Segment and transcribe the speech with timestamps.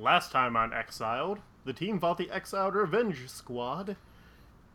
[0.00, 3.98] Last time on Exiled, the team fought the Exiled Revenge Squad,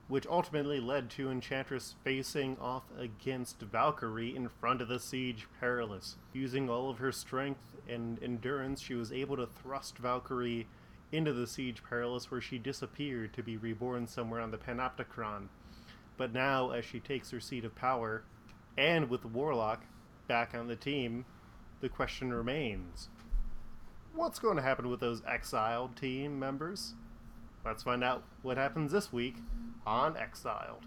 [0.08, 6.17] which ultimately led to Enchantress facing off against Valkyrie in front of the Siege Perilous.
[6.31, 10.67] Using all of her strength and endurance, she was able to thrust Valkyrie
[11.12, 15.47] into the Siege Perilous, where she disappeared to be reborn somewhere on the Panopticon.
[16.17, 18.21] But now, as she takes her seat of power,
[18.77, 19.85] and with Warlock
[20.27, 21.26] back on the team,
[21.81, 23.09] the question remains
[24.16, 26.94] what's going to happen with those exiled team members?
[27.66, 29.36] Let's find out what happens this week
[29.86, 30.86] on Exiled.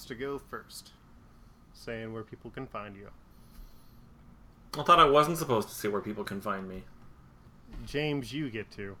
[0.00, 0.92] Wants to go first?
[1.74, 3.10] Saying where people can find you.
[4.78, 6.84] I thought I wasn't supposed to say where people can find me.
[7.84, 8.96] James, you get to.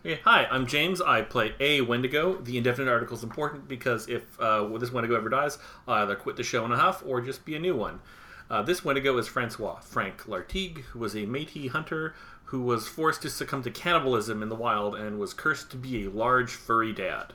[0.00, 1.02] Okay, hi, I'm James.
[1.02, 2.40] I play a Wendigo.
[2.40, 6.36] The indefinite article is important because if uh, this Wendigo ever dies, I'll either quit
[6.36, 8.00] the show in a huff or just be a new one.
[8.48, 13.20] Uh, this Wendigo is Francois Frank Lartigue, who was a Métis hunter who was forced
[13.22, 16.94] to succumb to cannibalism in the wild and was cursed to be a large furry
[16.94, 17.34] dad,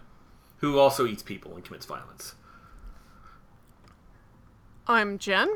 [0.57, 2.33] who also eats people and commits violence.
[4.89, 5.49] I'm Jen.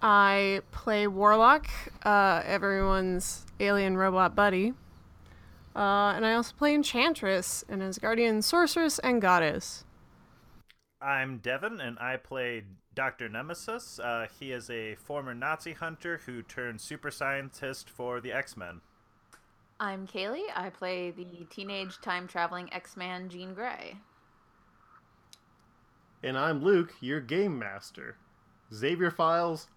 [0.00, 1.66] I play Warlock,
[2.06, 4.72] uh, everyone's alien robot buddy.
[5.76, 9.84] Uh, and I also play Enchantress, and as Guardian Sorceress and Goddess.
[11.02, 12.62] I'm Devin, and I play
[12.94, 13.28] Dr.
[13.28, 13.98] Nemesis.
[13.98, 18.80] Uh, he is a former Nazi hunter who turned super scientist for the X Men.
[19.80, 20.48] I'm Kaylee.
[20.56, 23.96] I play the teenage time traveling X Man Jean Grey.
[26.22, 28.16] And I'm Luke, your game master.
[28.72, 29.68] Xavier Files,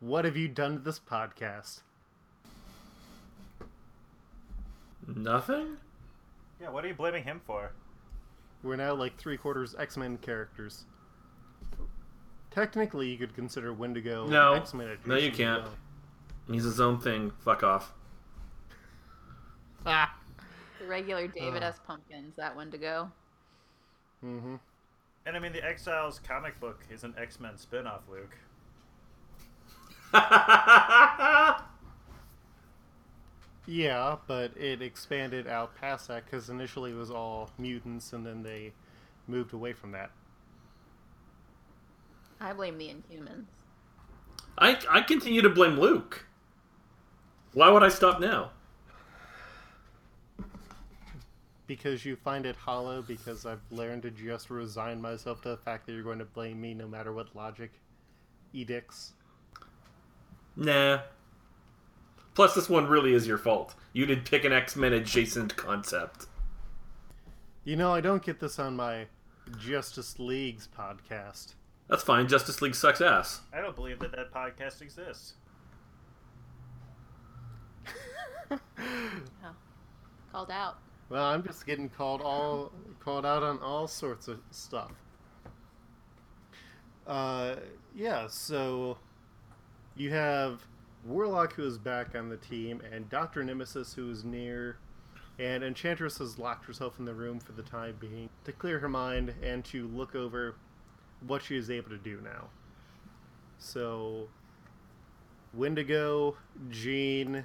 [0.00, 1.80] what have you done to this podcast?
[5.06, 5.76] Nothing?
[6.60, 7.72] Yeah, what are you blaming him for?
[8.62, 10.84] We're now like three quarters X Men characters.
[12.50, 14.54] Technically, you could consider Wendigo No.
[14.54, 14.98] X Men.
[15.06, 15.64] No, you can't.
[16.50, 17.30] He's his own thing.
[17.40, 17.92] Fuck off.
[19.86, 20.14] Ah.
[20.80, 21.66] The regular David Oh.
[21.66, 21.80] S.
[21.86, 23.10] Pumpkins, that one to go.
[25.26, 28.36] And I mean, the Exiles comic book is an X Men spin off, Luke.
[33.70, 38.42] Yeah, but it expanded out past that because initially it was all mutants, and then
[38.42, 38.72] they
[39.28, 40.10] moved away from that.
[42.40, 43.44] I blame the Inhumans.
[44.58, 46.26] I, I continue to blame Luke.
[47.52, 48.50] Why would I stop now?
[51.70, 55.86] Because you find it hollow, because I've learned to just resign myself to the fact
[55.86, 57.70] that you're going to blame me no matter what logic
[58.52, 59.12] edicts.
[60.56, 61.02] Nah.
[62.34, 63.76] Plus, this one really is your fault.
[63.92, 66.26] You did pick an X Men adjacent concept.
[67.62, 69.06] You know, I don't get this on my
[69.56, 71.54] Justice League's podcast.
[71.88, 72.26] That's fine.
[72.26, 73.42] Justice League sucks ass.
[73.52, 75.34] I don't believe that that podcast exists.
[79.44, 79.54] Oh,
[80.32, 80.78] called out.
[81.10, 84.92] Well, I'm just getting called all called out on all sorts of stuff.
[87.04, 87.56] Uh,
[87.96, 88.28] yeah.
[88.28, 88.96] So
[89.96, 90.60] you have
[91.04, 94.76] Warlock who is back on the team, and Doctor Nemesis who is near,
[95.40, 98.88] and Enchantress has locked herself in the room for the time being to clear her
[98.88, 100.54] mind and to look over
[101.26, 102.50] what she is able to do now.
[103.58, 104.28] So
[105.52, 106.36] Wendigo,
[106.70, 107.44] Jean,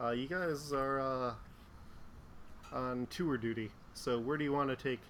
[0.00, 1.34] uh, you guys are uh,
[2.72, 3.70] on tour duty.
[3.94, 5.00] So where do you want to take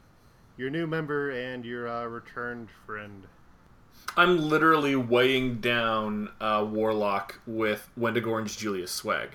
[0.57, 3.27] your new member and your uh, returned friend?
[4.17, 9.31] I'm literally weighing down uh, Warlock with Wendigo Orange Julius swag.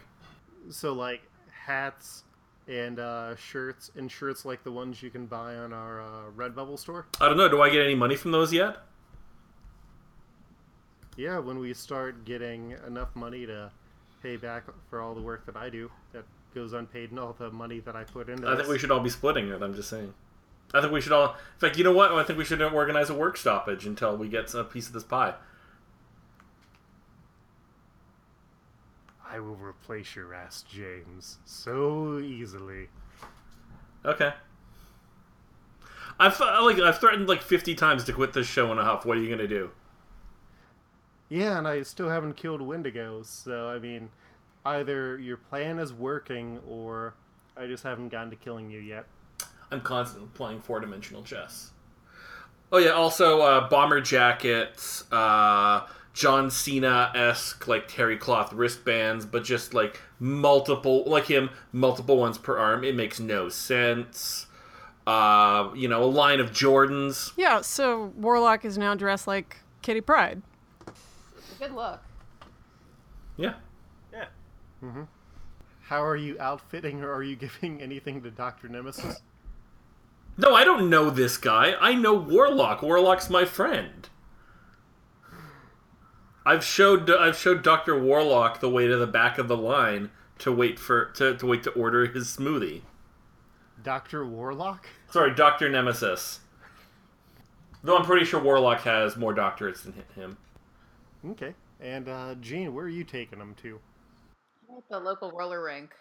[0.69, 1.21] So like
[1.51, 2.23] hats
[2.67, 6.79] and uh, shirts and shirts like the ones you can buy on our uh, Redbubble
[6.79, 7.05] store.
[7.19, 7.49] I don't know.
[7.49, 8.77] Do I get any money from those yet?
[11.17, 13.71] Yeah, when we start getting enough money to
[14.23, 17.51] pay back for all the work that I do, that goes unpaid, and all the
[17.51, 18.47] money that I put into.
[18.47, 19.61] I think we should all be splitting it.
[19.61, 20.13] I'm just saying.
[20.73, 21.29] I think we should all.
[21.29, 22.11] In fact, you know what?
[22.11, 25.03] I think we should organize a work stoppage until we get a piece of this
[25.03, 25.33] pie.
[29.29, 32.89] I will replace your ass, James, so easily.
[34.03, 34.33] Okay.
[36.19, 39.05] I've like I've threatened like fifty times to quit this show and a half.
[39.05, 39.71] What are you gonna do?
[41.29, 44.09] Yeah, and I still haven't killed Wendigo, so I mean,
[44.65, 47.13] either your plan is working or
[47.57, 49.05] I just haven't gotten to killing you yet.
[49.71, 51.71] I'm constantly playing four dimensional chess.
[52.71, 59.43] Oh yeah, also uh, bomber jackets, uh, John Cena esque like terry cloth wristbands, but
[59.43, 62.83] just like multiple like him, multiple ones per arm.
[62.83, 64.47] It makes no sense.
[65.07, 67.31] Uh, you know, a line of Jordans.
[67.35, 70.41] Yeah, so Warlock is now dressed like Kitty Pryde.
[71.59, 72.01] Good look.
[73.37, 73.47] Yeah.
[73.47, 73.53] Yeah.
[75.81, 79.21] How are you outfitting, or are you giving anything to Doctor Nemesis?
[80.37, 81.75] No, I don't know this guy.
[81.79, 82.81] I know Warlock.
[82.81, 84.09] Warlock's my friend.
[86.45, 90.51] I've showed I've showed Doctor Warlock the way to the back of the line to
[90.51, 92.81] wait for to, to wait to order his smoothie.
[93.83, 94.87] Doctor Warlock?
[95.11, 96.39] Sorry, Doctor Nemesis.
[97.83, 100.37] Though I'm pretty sure Warlock has more doctorates than him.
[101.31, 101.53] Okay.
[101.79, 103.79] And uh, Jean, where are you taking him to?
[104.77, 105.91] At the local roller rink.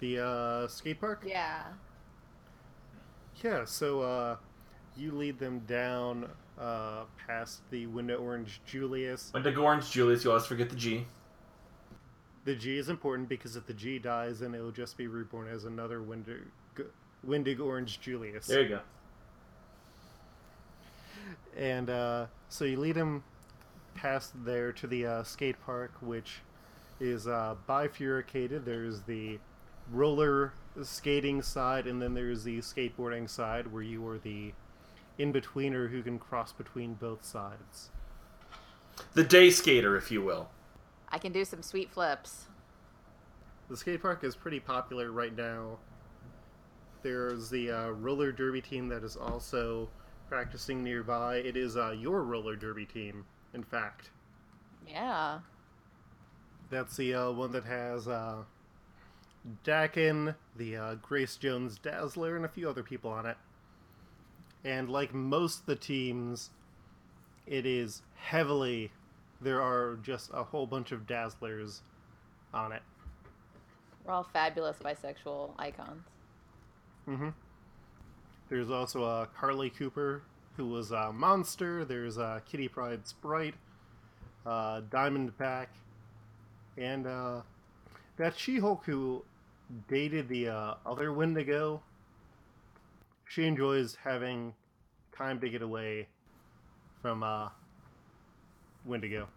[0.00, 1.22] The uh, skate park?
[1.26, 1.62] Yeah.
[3.42, 3.64] Yeah.
[3.64, 4.36] So uh,
[4.96, 6.28] you lead them down
[6.58, 9.28] uh, past the Window Orange Julius.
[9.32, 11.06] When to Orange Julius, you always forget the G.
[12.44, 15.64] The G is important because if the G dies, then it'll just be reborn as
[15.64, 16.42] another Windig,
[17.22, 18.46] Windig Orange Julius.
[18.46, 18.80] There you go.
[21.56, 23.22] And uh, so you lead him
[23.94, 26.40] past there to the uh, skate park, which
[27.02, 28.64] is uh, bifurcated.
[28.64, 29.38] There's the
[29.90, 30.52] roller
[30.82, 34.52] skating side, and then there's the skateboarding side, where you are the
[35.18, 37.90] in betweener who can cross between both sides.
[39.14, 40.48] The day skater, if you will.
[41.08, 42.46] I can do some sweet flips.
[43.68, 45.78] The skate park is pretty popular right now.
[47.02, 49.88] There's the uh, roller derby team that is also
[50.28, 51.36] practicing nearby.
[51.36, 54.10] It is uh, your roller derby team, in fact.
[54.86, 55.40] Yeah.
[56.72, 58.44] That's the uh, one that has uh,
[59.62, 63.36] Daken, the uh, Grace Jones Dazzler, and a few other people on it.
[64.64, 66.48] And like most of the teams,
[67.46, 68.90] it is heavily.
[69.38, 71.80] There are just a whole bunch of Dazzlers
[72.54, 72.80] on it.
[74.06, 76.04] We're all fabulous bisexual icons.
[77.06, 77.28] Mm-hmm.
[78.48, 80.22] There's also uh, Carlie Cooper,
[80.56, 81.84] who was a monster.
[81.84, 83.56] There's uh, Kitty Pryde Sprite,
[84.46, 85.66] uh, Diamondback,
[86.76, 87.40] and uh,
[88.16, 89.24] that She-Hulk who
[89.88, 91.82] dated the uh, other Wendigo.
[93.28, 94.54] She enjoys having
[95.16, 96.08] time to get away
[97.00, 97.48] from uh,
[98.84, 99.28] Wendigo.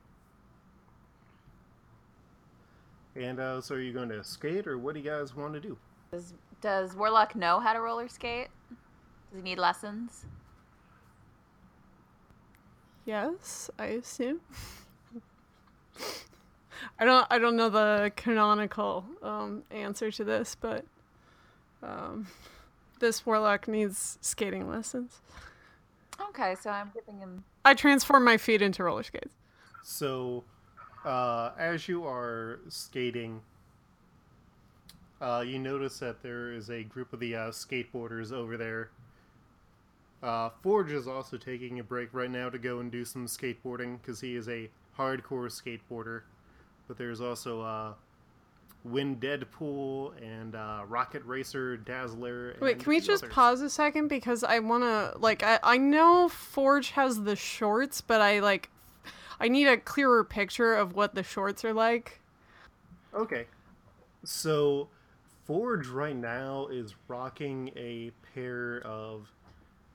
[3.15, 5.61] And uh, so, are you going to skate, or what do you guys want to
[5.61, 5.77] do?
[6.11, 8.49] Does Does Warlock know how to roller skate?
[9.31, 10.25] Does he need lessons?
[13.05, 14.41] Yes, I assume.
[16.99, 20.85] I don't I don't know the canonical um, answer to this, but
[21.83, 22.27] um,
[22.99, 25.21] this warlock needs skating lessons.
[26.29, 27.43] Okay, so I'm giving him.
[27.63, 29.35] I transform my feet into roller skates.
[29.83, 30.43] So,
[31.03, 33.41] uh, as you are skating,
[35.21, 38.89] uh, you notice that there is a group of the uh, skateboarders over there.
[40.23, 43.99] Uh, Forge is also taking a break right now to go and do some skateboarding
[44.01, 46.21] because he is a hardcore skateboarder.
[46.87, 47.93] But there's also uh,
[48.83, 52.55] Win Deadpool and uh, Rocket Racer Dazzler.
[52.61, 53.33] Wait, can we just others.
[53.33, 58.01] pause a second because I want to like I I know Forge has the shorts,
[58.01, 58.69] but I like
[59.39, 62.21] I need a clearer picture of what the shorts are like.
[63.13, 63.45] Okay.
[64.23, 64.89] So,
[65.45, 69.31] Forge right now is rocking a pair of,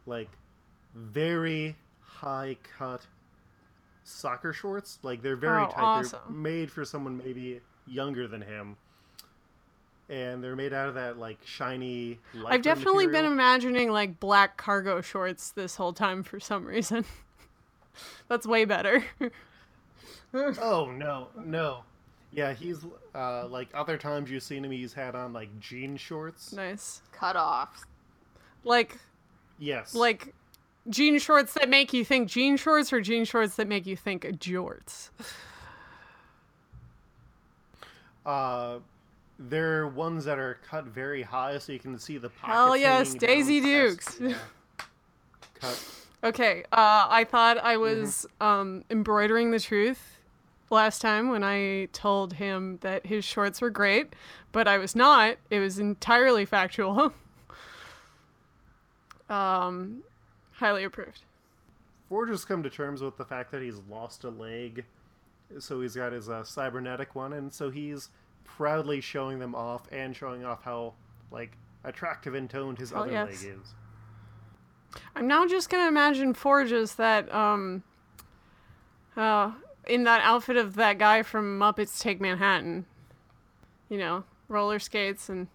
[0.06, 0.30] like,
[0.94, 3.06] very high cut
[4.04, 4.98] soccer shorts.
[5.02, 5.76] Like, they're very Oh, tight.
[5.76, 6.42] They're awesome.
[6.42, 8.76] made for someone maybe younger than him.
[10.08, 12.18] And they're made out of that, like, shiny.
[12.46, 17.04] I've lycra definitely been imagining like black cargo shorts this whole time for some reason.
[18.28, 19.04] That's way better.
[20.32, 21.82] Oh, no, no.
[22.30, 22.78] Yeah, he's,
[23.16, 26.52] uh, like, other times you've seen him, he's had on, like, jean shorts.
[26.52, 27.02] nice.
[27.10, 27.84] Cut off.
[28.62, 28.98] Like
[29.58, 29.92] Yes.
[29.94, 30.32] like
[30.90, 34.24] jean shorts that make you think jean shorts or jean shorts that make you think
[34.38, 35.10] jorts.
[38.26, 38.78] Uh,
[39.38, 42.52] they're ones that are cut very high, so you can see the pockets.
[42.54, 44.18] Hell yes, Daisy Dukes.
[44.20, 44.34] yeah.
[45.54, 45.84] Cut.
[46.22, 48.46] Okay, uh, I thought I was Mm-hmm.
[48.46, 50.18] um, embroidering the truth
[50.68, 54.12] last time when I told him that his shorts were great,
[54.52, 55.36] but I was not.
[55.48, 57.12] It was entirely factual.
[59.28, 60.02] Um,
[60.60, 61.20] highly approved.
[62.08, 64.84] Forge has come to terms with the fact that he's lost a leg,
[65.58, 68.08] so he's got his uh, cybernetic one, and so he's
[68.44, 70.94] proudly showing them off and showing off how
[71.30, 73.42] like attractive and toned his Oh, other yes.
[73.44, 73.74] leg is.
[75.14, 77.84] I'm now just gonna imagine Forge as that um
[79.16, 79.52] uh
[79.86, 82.86] in that outfit of that guy from Muppets Take Manhattan.
[83.88, 85.46] You know, roller skates and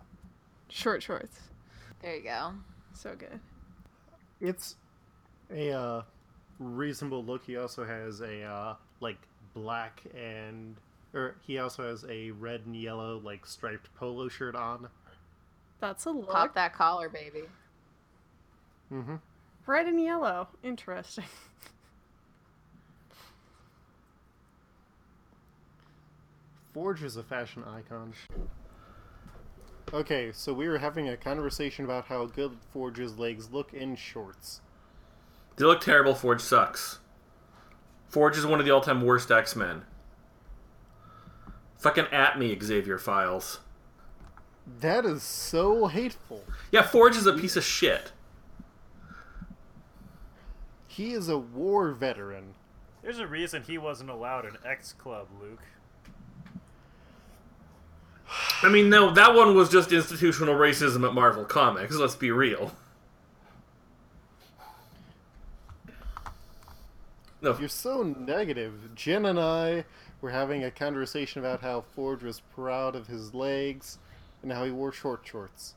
[0.69, 1.37] short shorts.
[2.01, 2.53] There you go.
[2.93, 3.39] So good.
[4.39, 4.77] It's
[5.55, 6.03] a uh,
[6.59, 7.45] reasonable look.
[7.45, 9.17] He also has a uh, like
[9.53, 10.75] black and
[11.13, 14.89] or he also has a red and yellow like striped polo shirt on.
[15.79, 16.29] That's a look.
[16.29, 17.43] Pop that collar, baby.
[18.91, 19.15] Mm-hmm.
[19.65, 20.47] Red and yellow.
[20.63, 21.25] Interesting.
[26.73, 28.13] Forge is a fashion icon.
[29.93, 34.59] Okay, so we were having a conversation about how good Forge's legs look in shorts.
[35.57, 36.15] They look terrible.
[36.15, 36.99] Forge sucks.
[38.09, 39.83] Forge is one of the all-time worst X-Men.
[41.77, 43.59] Fucking at me, Xavier Files.
[44.79, 46.43] That is so hateful.
[46.71, 48.11] Yeah, Forge is a piece of shit.
[50.87, 52.55] He is a war veteran.
[53.03, 55.61] There's a reason he wasn't allowed in X Club, Luke.
[58.63, 61.95] I mean, no, that one was just institutional racism at Marvel Comics.
[61.95, 62.71] Let's be real.
[67.45, 68.73] No, You're so negative.
[68.95, 69.85] Jen and I
[70.19, 73.99] were having a conversation about how Forge was proud of his legs
[74.41, 75.75] and how he wore short shorts.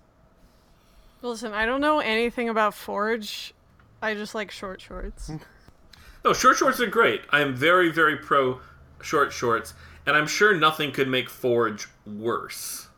[1.20, 3.52] Listen, I don't know anything about Forge.
[4.00, 5.30] I just like short shorts.
[6.24, 7.20] no, short shorts are great.
[7.28, 8.60] I am very, very pro
[9.02, 9.74] short shorts,
[10.06, 12.88] and I'm sure nothing could make Forge worse.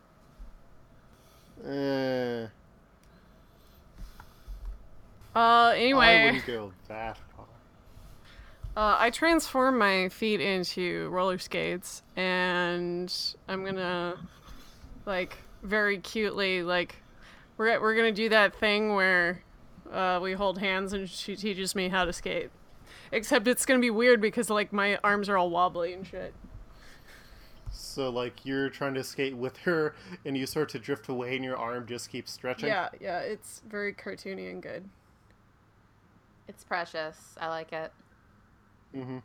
[1.66, 2.46] Uh,
[5.34, 7.29] I anyway, wouldn't go that far.
[8.80, 13.14] Uh, I transform my feet into roller skates, and
[13.46, 14.16] I'm gonna,
[15.04, 16.96] like, very cutely, like,
[17.58, 19.42] we're we're gonna do that thing where,
[19.92, 22.48] uh, we hold hands and she teaches me how to skate.
[23.12, 26.32] Except it's gonna be weird because like my arms are all wobbly and shit.
[27.70, 29.94] So, like, you're trying to skate with her,
[30.24, 32.70] and you start to drift away, and your arm just keeps stretching.
[32.70, 34.88] Yeah, yeah, it's very cartoony and good.
[36.48, 37.36] It's precious.
[37.38, 37.92] I like it.
[38.94, 39.18] Mm-hmm.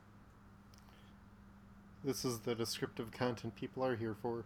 [2.04, 4.44] This is the descriptive content people are here for.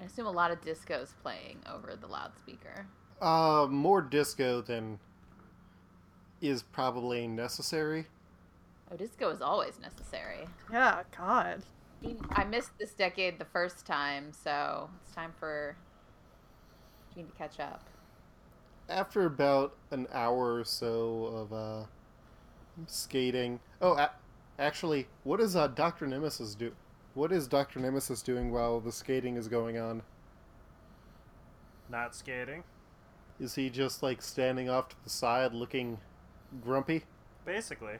[0.00, 2.86] I assume a lot of discos playing over the loudspeaker.
[3.20, 4.98] Uh, more disco than
[6.40, 8.06] is probably necessary.
[8.90, 10.46] Oh, disco is always necessary.
[10.72, 11.62] Yeah, God.
[12.30, 15.76] I missed this decade the first time, so it's time for
[17.14, 17.82] Jean to catch up.
[18.88, 21.86] After about an hour or so of uh,
[22.86, 23.60] skating.
[23.80, 24.12] Oh, a-
[24.58, 26.72] actually, what is uh, Doctor Nemesis do?
[27.14, 30.02] What is Doctor Nemesis doing while the skating is going on?
[31.88, 32.64] Not skating.
[33.40, 35.98] Is he just like standing off to the side, looking
[36.62, 37.04] grumpy?
[37.44, 37.96] Basically.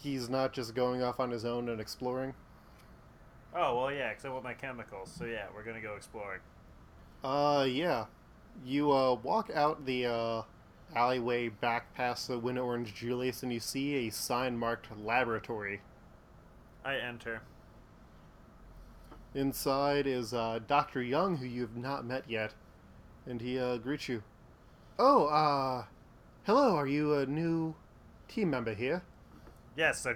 [0.00, 2.34] He's not just going off on his own and exploring.
[3.54, 5.12] Oh, well, yeah, because I want my chemicals.
[5.16, 6.40] So, yeah, we're going to go exploring.
[7.24, 8.06] Uh, yeah.
[8.64, 10.42] You uh walk out the uh
[10.94, 15.80] alleyway back past the Winter Orange Julius, and you see a sign marked laboratory.
[16.84, 17.42] I enter.
[19.34, 21.02] Inside is uh, Dr.
[21.02, 22.54] Young, who you have not met yet,
[23.26, 24.22] and he uh, greets you.
[24.98, 25.84] Oh, uh,
[26.44, 27.74] hello, are you a new
[28.26, 29.02] team member here?
[29.76, 30.14] Yes, I...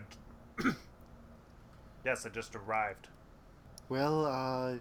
[2.05, 3.09] yes, I just arrived.
[3.89, 4.79] Well, uh,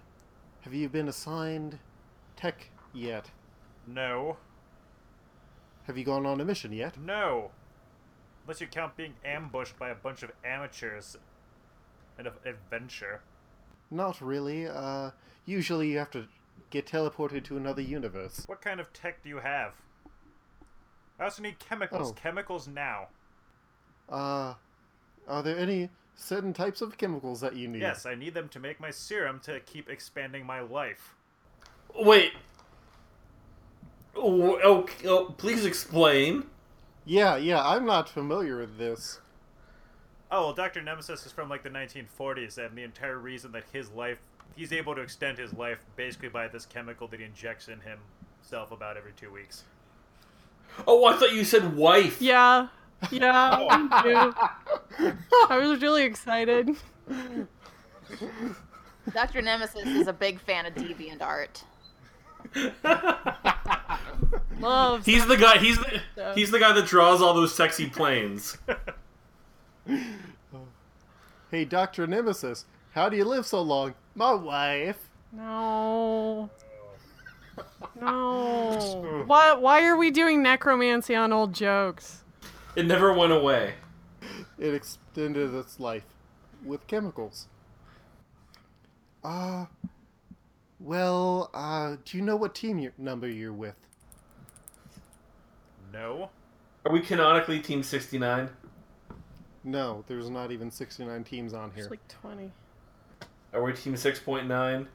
[0.62, 1.78] have you been assigned
[2.36, 3.30] tech yet?
[3.86, 4.38] No.
[5.92, 6.98] Have you gone on a mission yet?
[6.98, 7.52] No.
[8.46, 11.18] Unless you count being ambushed by a bunch of amateurs
[12.18, 13.20] and of adventure.
[13.90, 14.68] Not really.
[14.68, 15.12] Uh,
[15.46, 16.28] usually you have to
[16.70, 18.46] get teleported to another universe.
[18.48, 19.74] What kind of tech do you have?
[21.20, 22.12] I also need chemicals.
[22.12, 22.14] Oh.
[22.14, 23.10] Chemicals now.
[24.08, 24.54] Uh,
[25.28, 27.82] are there any certain types of chemicals that you need?
[27.82, 31.16] Yes, I need them to make my serum to keep expanding my life.
[31.94, 32.32] Wait.
[34.16, 36.46] Oh, oh, oh, please explain.
[37.06, 39.20] Yeah, yeah, I'm not familiar with this.
[40.30, 40.82] Oh, well, Dr.
[40.82, 44.20] Nemesis is from like the 1940s, and the entire reason that his life,
[44.56, 48.72] he's able to extend his life basically by this chemical that he injects in himself
[48.72, 49.64] about every two weeks.
[50.88, 52.22] Oh, I thought you said wife.
[52.22, 52.68] Yeah,
[53.12, 53.88] yeah,
[55.00, 55.14] me.
[55.50, 56.76] I was really excited.
[59.14, 59.42] Dr.
[59.42, 61.64] Nemesis is a big fan of deviant art.
[64.60, 65.06] Loves.
[65.06, 65.58] He's the guy.
[65.58, 66.02] He's the
[66.36, 68.58] he's the guy that draws all those sexy planes.
[71.52, 72.08] Hey, Dr.
[72.08, 73.94] Nemesis, how do you live so long?
[74.16, 75.10] My wife.
[75.34, 76.50] No.
[78.00, 79.24] No.
[79.28, 82.24] Why, why are we doing necromancy on old jokes?
[82.78, 83.74] It never went away.
[84.58, 86.06] It extended its life
[86.64, 87.48] with chemicals.
[89.22, 89.66] Uh,
[90.84, 93.76] well, uh, do you know what team you number you're with?
[95.94, 96.30] No.
[96.86, 98.50] Are we canonically Team 69?
[99.64, 101.84] No, there's not even 69 teams on here.
[101.84, 102.52] It's like 20.
[103.54, 104.88] Are we Team 6.9?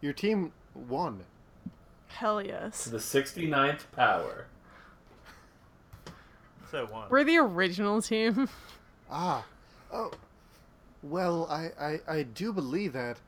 [0.00, 1.24] Your team won.
[2.06, 2.84] Hell yes.
[2.86, 4.46] The 69th power.
[6.70, 7.10] So one.
[7.10, 8.48] We're the original team.
[9.14, 9.44] Ah,
[9.92, 10.10] oh.
[11.02, 13.18] Well, I, I, I do believe that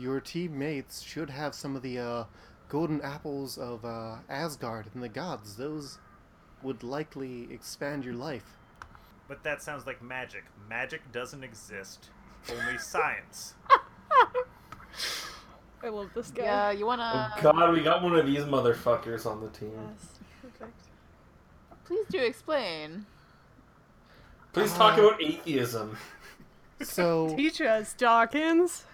[0.00, 2.24] your teammates should have some of the uh,
[2.68, 5.56] golden apples of uh, Asgard and the gods.
[5.56, 5.98] Those
[6.62, 8.56] would likely expand your life.
[9.28, 10.44] But that sounds like magic.
[10.68, 12.08] Magic doesn't exist.
[12.50, 13.54] Only science.
[15.82, 16.42] I love this guy.
[16.44, 19.72] Yeah, you wanna Oh god, we got one of these motherfuckers on the team.
[19.88, 20.08] Yes,
[20.42, 20.80] perfect.
[21.84, 23.06] please do explain.
[24.52, 25.96] Please talk Uh, about atheism.
[26.82, 28.84] So, Teach us, Dawkins.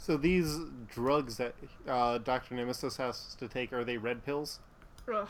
[0.00, 0.58] So these
[0.90, 1.54] drugs that
[1.86, 4.60] uh, Doctor Nemesis has to take are they red pills?
[5.12, 5.28] Ugh.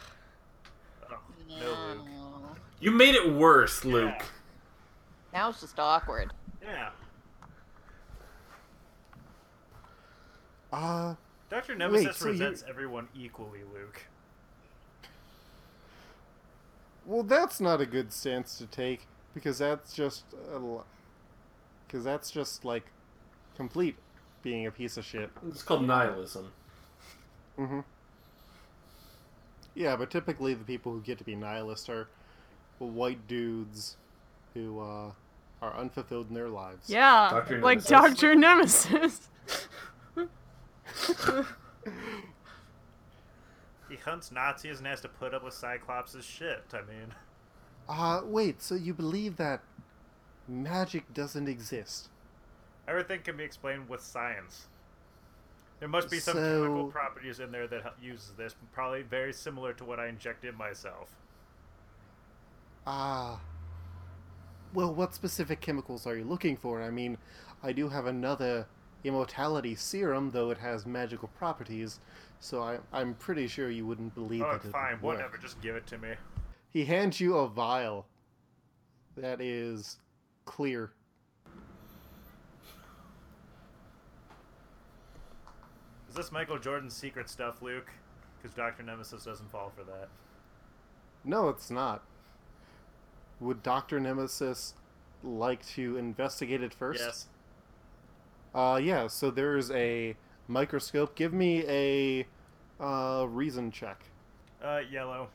[1.11, 2.57] Oh, no, Luke.
[2.81, 4.23] You made it worse, Luke.
[5.33, 6.33] Now it's just awkward.
[6.63, 6.91] Yeah.
[10.73, 11.15] Uh,
[11.49, 11.75] Dr.
[11.75, 14.03] Nemesis Wait, so you- presents everyone equally, Luke.
[17.05, 20.23] well, that's not a good stance to take because that's just
[21.89, 22.85] because that's just like
[23.57, 23.97] complete
[24.43, 25.31] being a piece of shit.
[25.49, 26.51] It's called nihilism.
[27.59, 27.81] Mm-hmm.
[29.75, 32.09] Yeah, but typically the people who get to be nihilist are
[32.79, 33.97] white dudes
[34.55, 35.11] who uh,
[35.63, 36.89] are unfulfilled in their lives.
[36.89, 37.61] Yeah, Dr.
[37.61, 39.29] like Doctor Nemesis.
[43.89, 46.63] He hunts Nazis and has to put up with Cyclops' shit.
[46.73, 47.13] I mean,
[47.89, 49.63] Uh, wait, so you believe that
[50.47, 52.09] magic doesn't exist?
[52.91, 54.67] Everything can be explained with science.
[55.79, 59.73] There must be some So- chemical properties in there that uses this, probably very similar
[59.75, 61.09] to what I injected myself.
[62.87, 63.41] Ah.
[64.73, 66.81] well, what specific chemicals are you looking for?
[66.83, 67.19] I mean,
[67.63, 68.67] I do have another
[69.05, 71.99] immortality serum, though it has magical properties,
[72.39, 75.03] so I, I'm pretty sure you wouldn't believe Oh, it fine, work.
[75.03, 76.15] whatever, just give it to me.
[76.71, 78.07] He hands you a vial
[79.17, 79.99] that is
[80.45, 80.93] clear.
[86.11, 87.89] Is this Michael Jordan's secret stuff, Luke?
[88.37, 88.83] Because Dr.
[88.83, 90.09] Nemesis doesn't fall for that.
[91.25, 92.03] No, it's not.
[93.39, 94.01] Would Dr.
[94.01, 94.75] Nemesis
[95.23, 97.01] like to investigate it first?
[97.01, 97.27] Yes.
[98.53, 100.17] Uh, yeah, so there's a
[100.49, 101.15] microscope.
[101.15, 102.27] Give me a
[102.83, 104.03] uh, reason check.
[104.61, 105.29] Uh, yellow.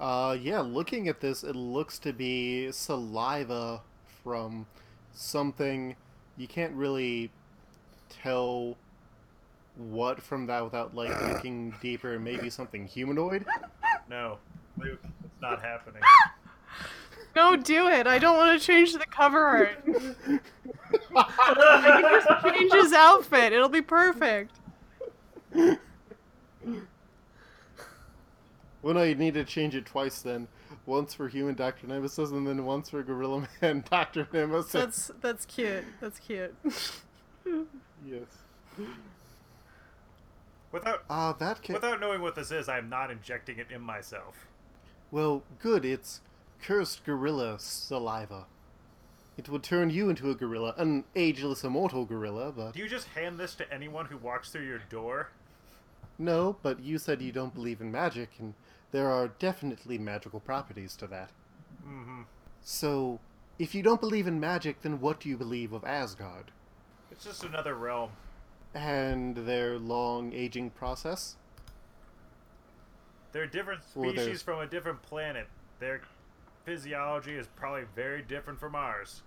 [0.00, 3.82] Uh, yeah, looking at this, it looks to be saliva
[4.24, 4.66] from
[5.12, 5.94] something.
[6.36, 7.30] You can't really
[8.08, 8.76] tell
[9.76, 12.18] what from that without, like, looking deeper.
[12.18, 13.44] Maybe something humanoid?
[14.08, 14.38] No.
[14.78, 16.02] Luke, it's not happening.
[17.36, 18.06] no, do it.
[18.06, 19.84] I don't want to change the cover art.
[21.16, 23.52] i Just change his outfit.
[23.52, 24.52] It'll be perfect.
[28.82, 30.48] Well, no, you need to change it twice then.
[30.84, 31.86] Once for human Dr.
[31.86, 34.26] Nemesis, and then once for Gorilla Man Dr.
[34.32, 34.72] Nemesis.
[34.72, 35.84] That's that's cute.
[36.00, 36.54] That's cute.
[38.04, 38.26] Yes.
[40.72, 41.74] Without Ah, that can.
[41.74, 44.46] without knowing what this is, I am not injecting it in myself.
[45.10, 45.84] Well, good.
[45.84, 46.20] It's
[46.62, 48.46] cursed gorilla saliva.
[49.36, 53.08] It would turn you into a gorilla, an ageless, immortal gorilla, but Do you just
[53.08, 55.28] hand this to anyone who walks through your door?
[56.18, 56.56] no.
[56.62, 58.54] But you said you don't believe in magic, and
[58.90, 61.30] there are definitely magical properties to that.
[61.86, 62.22] Mm-hmm.
[62.62, 63.18] So,
[63.58, 66.52] if you don't believe in magic, then what do you believe of Asgard
[67.10, 68.10] It's just another realm.
[68.74, 71.36] And their long aging process?
[73.32, 75.48] They're different Or species there's- from a different planet.
[75.78, 76.02] Their
[76.64, 79.22] physiology is probably very different from ours.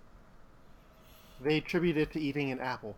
[1.40, 2.96] They attribute it to eating an apple.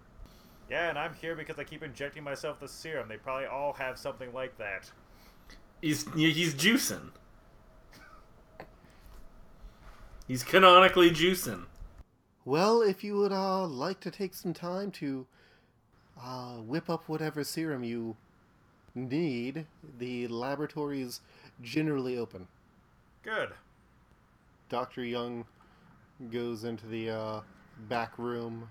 [0.70, 3.08] Yeah, and I'm here because I keep injecting myself the serum.
[3.08, 4.90] They probably all have something like that.
[5.80, 7.10] He's he's juicing.
[10.26, 11.64] He's canonically juicing.
[12.44, 15.26] Well, if you would uh, like to take some time to
[16.22, 18.16] uh, whip up whatever serum you
[18.94, 19.66] need,
[19.98, 21.20] the laboratory is
[21.62, 22.46] generally open.
[23.22, 23.50] Good.
[24.68, 25.04] Dr.
[25.04, 25.44] Young
[26.30, 27.40] goes into the uh,
[27.88, 28.70] back room,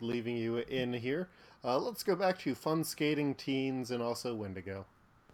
[0.00, 1.28] leaving you in here.
[1.64, 4.84] Uh, let's go back to fun skating teens and also Wendigo.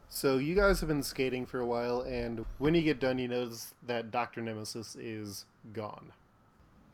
[0.09, 3.29] So you guys have been skating for a while, and when you get done, you
[3.29, 4.41] notice that Dr.
[4.41, 6.13] Nemesis is gone.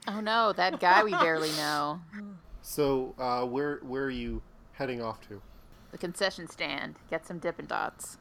[0.07, 2.01] Oh no, that guy we barely know.
[2.67, 5.41] So uh, where where are you heading off to?
[5.93, 6.97] The concession stand.
[7.09, 8.19] Get some Dippin' Dots.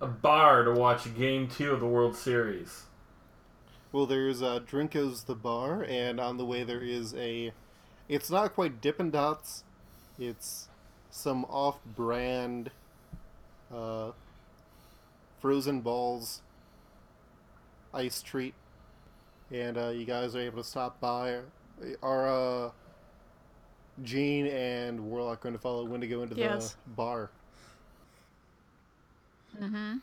[0.00, 2.84] A bar to watch game two of the World Series.
[3.90, 7.52] Well, there's uh, Drinko's the bar, and on the way there is a.
[8.08, 9.64] It's not quite Dippin' Dots.
[10.16, 10.68] It's
[11.10, 12.70] some off-brand
[13.74, 14.12] uh,
[15.40, 16.40] frozen balls
[17.92, 18.54] ice treat,
[19.50, 21.40] and uh, you guys are able to stop by.
[22.02, 22.28] Are
[22.66, 22.70] uh,
[24.02, 26.76] Jean and Warlock going to follow Wendigo into Yes.
[26.86, 27.30] the bar?
[29.60, 29.96] Mm-hmm.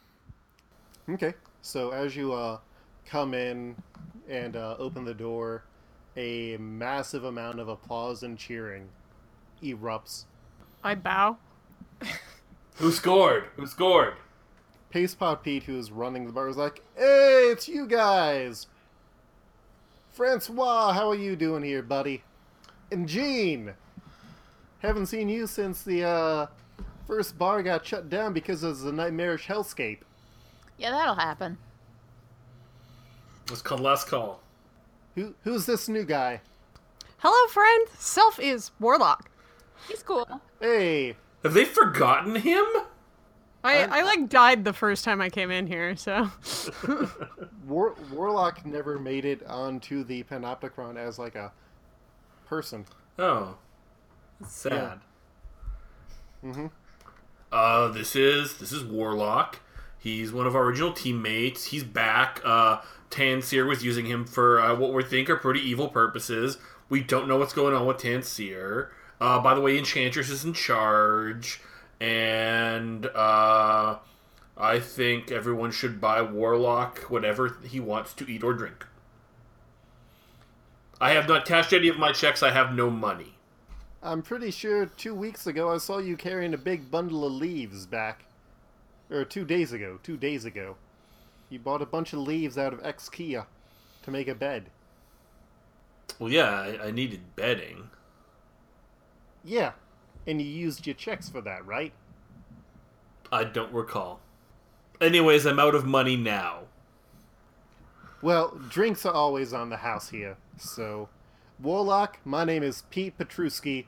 [1.13, 1.33] Okay.
[1.61, 2.59] So as you uh,
[3.05, 3.75] come in
[4.29, 5.63] and uh, open the door,
[6.15, 8.89] a massive amount of applause and cheering
[9.63, 10.25] erupts.
[10.83, 11.37] I bow.
[12.75, 13.45] Who scored?
[13.55, 14.13] Who scored?
[14.89, 18.67] Paste Pot Pete, who is running the bar, is like, "Hey, it's you guys!
[20.17, 22.23] Francois, how are you doing here, buddy?
[22.91, 23.75] And Jean,
[24.79, 26.47] haven't seen you since the uh,
[27.05, 29.99] first bar got shut down because of the nightmarish hellscape.
[30.79, 31.59] Yeah, that'll happen.
[33.51, 34.41] It's called Last Call.
[35.13, 36.41] Who who's this new guy?
[37.19, 37.87] Hello, friend.
[37.99, 39.29] Self is Warlock.
[39.87, 40.41] He's cool.
[40.59, 42.65] Hey, Have they forgotten him?
[43.67, 46.29] I, I'm- I like died the first time I came in here, so
[47.67, 51.51] War- Warlock never made it onto the Panopticon as like a
[52.45, 52.85] person.
[53.19, 53.57] Oh.
[54.47, 54.99] Sad.
[56.43, 56.67] Mm-hmm.
[57.51, 59.59] Uh, this is this is Warlock.
[59.97, 61.65] He's one of our original teammates.
[61.65, 62.39] He's back.
[62.45, 66.57] Uh, Tanseer was using him for uh, what we think are pretty evil purposes.
[66.89, 68.89] We don't know what's going on with Tanseer.
[69.19, 71.59] Uh, by the way, Enchantress is in charge,
[71.99, 73.97] and uh,
[74.57, 78.85] I think everyone should buy Warlock whatever he wants to eat or drink.
[80.99, 82.41] I have not cashed any of my checks.
[82.41, 83.35] I have no money.
[84.01, 87.85] I'm pretty sure two weeks ago I saw you carrying a big bundle of leaves
[87.85, 88.25] back.
[89.09, 89.99] Or two days ago.
[90.03, 90.75] Two days ago.
[91.49, 93.45] You bought a bunch of leaves out of Exkia
[94.03, 94.65] to make a bed.
[96.19, 97.89] Well, yeah, I, I needed bedding.
[99.43, 99.73] Yeah.
[100.27, 101.93] And you used your checks for that, right?
[103.31, 104.19] I don't recall.
[104.99, 106.63] Anyways, I'm out of money now.
[108.21, 110.37] Well, drinks are always on the house here.
[110.57, 111.07] So,
[111.59, 113.85] Warlock, my name is Pete Petruski.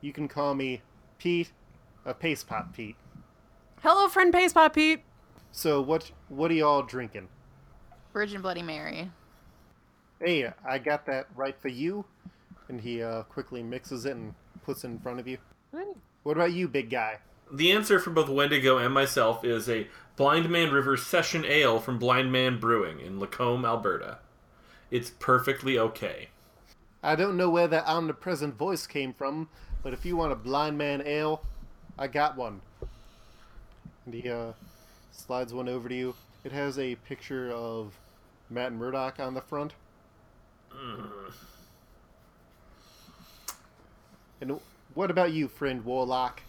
[0.00, 0.82] You can call me
[1.18, 1.50] Pete,
[2.04, 2.96] a Paste Pot Pete.
[3.80, 5.02] hello, friend Paste Pot Pete.
[5.50, 7.28] So, what what are y'all drinking?
[8.12, 9.10] Virgin Bloody Mary.
[10.20, 12.04] Hey, I got that right for you.
[12.68, 15.38] And he uh, quickly mixes it and puts it in front of you.
[16.22, 17.18] What about you, big guy?
[17.52, 22.60] The answer for both Wendigo and myself is a Blindman River Session Ale from Blindman
[22.60, 24.18] Brewing in Lacombe, Alberta.
[24.90, 26.28] It's perfectly okay.
[27.02, 29.48] I don't know where that omnipresent voice came from,
[29.82, 31.42] but if you want a blind man ale,
[31.98, 32.62] I got one.
[34.06, 34.52] And he uh,
[35.12, 36.14] slides one over to you.
[36.44, 37.98] It has a picture of
[38.48, 39.74] Matt Murdock on the front.
[44.40, 44.60] And
[44.94, 46.42] what about you, friend Warlock?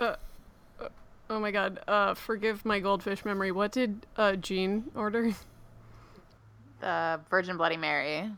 [0.00, 0.16] Uh,
[0.80, 0.88] uh,
[1.30, 1.80] oh my god.
[1.86, 3.52] Uh, forgive my goldfish memory.
[3.52, 5.32] What did uh Jean order?
[6.80, 8.30] The Virgin Bloody Mary.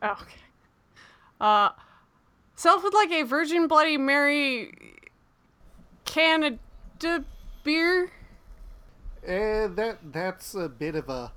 [0.00, 0.36] Oh, okay.
[1.40, 1.70] Uh,
[2.54, 4.72] self would like a Virgin Bloody Mary
[6.04, 6.58] Canada
[7.64, 8.12] beer.
[9.26, 11.32] Eh, that that's a bit of a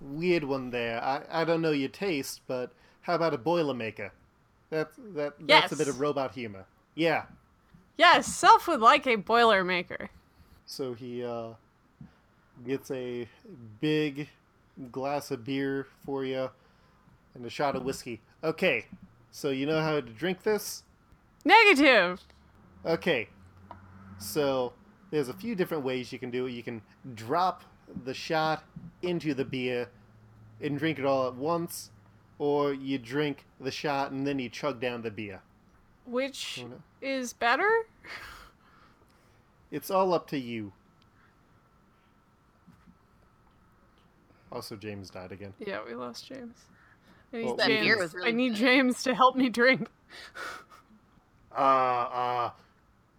[0.00, 1.02] weird one there.
[1.02, 2.72] I, I don't know your taste, but
[3.02, 4.10] how about a Boilermaker?
[4.74, 6.64] That that that's a bit of robot humor.
[6.96, 7.26] Yeah.
[7.96, 10.08] Yes, self would like a Boilermaker.
[10.66, 11.50] So he uh,
[12.66, 13.28] gets a
[13.80, 14.28] big
[14.90, 16.50] glass of beer for you
[17.36, 18.20] and a shot of whiskey.
[18.42, 18.86] Okay,
[19.30, 20.82] so you know how to drink this?
[21.44, 22.20] Negative.
[22.84, 23.28] Okay,
[24.18, 24.72] so
[25.12, 26.50] there's a few different ways you can do it.
[26.50, 26.82] You can
[27.14, 27.62] drop
[28.04, 28.64] the shot
[29.02, 29.88] into the beer
[30.60, 31.92] and drink it all at once,
[32.44, 35.40] or you drink the shot and then you chug down the beer.
[36.04, 36.76] Which Oh, no.
[37.00, 37.70] is better?
[39.70, 40.70] It's all up to you.
[44.52, 45.54] Also, James died again.
[45.58, 46.58] Yeah, we lost James.
[47.32, 47.98] I need, Well, That beer James.
[48.00, 48.54] was really I need.
[48.56, 49.88] James to help me drink.
[51.50, 52.50] Uh, uh,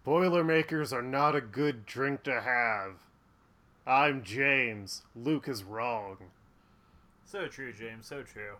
[0.04, 2.92] Boilermakers are not a good drink to have.
[3.86, 5.02] I'm James.
[5.16, 6.16] Luke is wrong.
[7.24, 8.06] So true, James.
[8.06, 8.54] So true.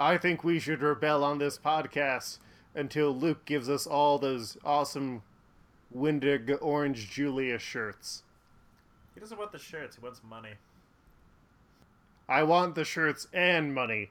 [0.00, 2.38] I think we should rebel on this podcast
[2.74, 5.22] until Luke gives us all those awesome
[5.90, 8.22] Windig Orange Julia shirts.
[9.14, 9.96] He doesn't want the shirts.
[9.96, 10.54] He wants money.
[12.26, 14.08] I want the shirts and money.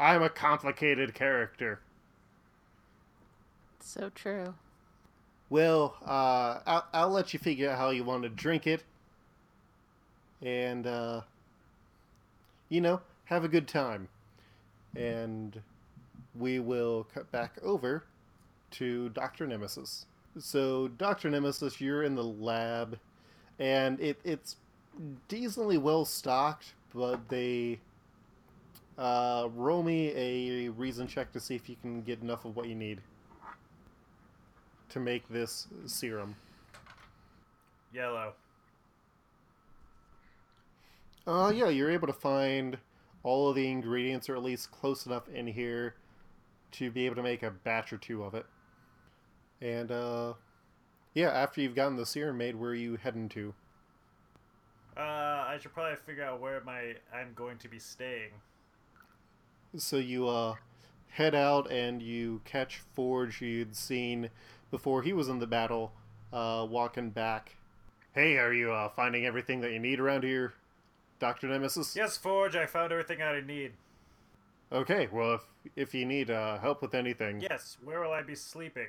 [0.00, 1.80] I'm a complicated character.
[3.80, 4.54] So true.
[5.50, 8.84] Well, uh, I'll, I'll let you figure out how you want to drink it.
[10.40, 11.20] And, uh,
[12.70, 14.08] you know, have a good time.
[14.96, 15.60] And
[16.34, 18.04] we will cut back over
[18.72, 19.46] to Dr.
[19.46, 20.06] Nemesis.
[20.38, 21.30] So, Dr.
[21.30, 22.98] Nemesis, you're in the lab,
[23.58, 24.56] and it, it's
[25.28, 27.78] decently well stocked, but they
[28.98, 32.68] uh, roll me a reason check to see if you can get enough of what
[32.68, 33.00] you need
[34.88, 36.36] to make this serum.
[37.92, 38.32] Yellow.
[41.26, 42.76] Uh, yeah, you're able to find
[43.24, 45.96] all of the ingredients, are at least close enough in here
[46.72, 48.46] to be able to make a batch or two of it.
[49.60, 50.34] And, uh,
[51.14, 53.54] yeah, after you've gotten the serum made, where are you heading to?
[54.96, 58.30] Uh, I should probably figure out where my I'm going to be staying.
[59.76, 60.54] So you, uh,
[61.08, 64.30] head out and you catch Forge you'd seen
[64.70, 65.92] before he was in the battle,
[66.32, 67.56] uh, walking back.
[68.12, 70.54] Hey, are you, uh, finding everything that you need around here,
[71.18, 71.48] Dr.
[71.48, 71.94] Nemesis?
[71.96, 72.56] Yes, Forge.
[72.56, 73.72] I found everything I need.
[74.72, 75.42] Okay, well, if,
[75.76, 77.40] if you need, uh, help with anything.
[77.40, 77.76] Yes.
[77.84, 78.88] Where will I be sleeping?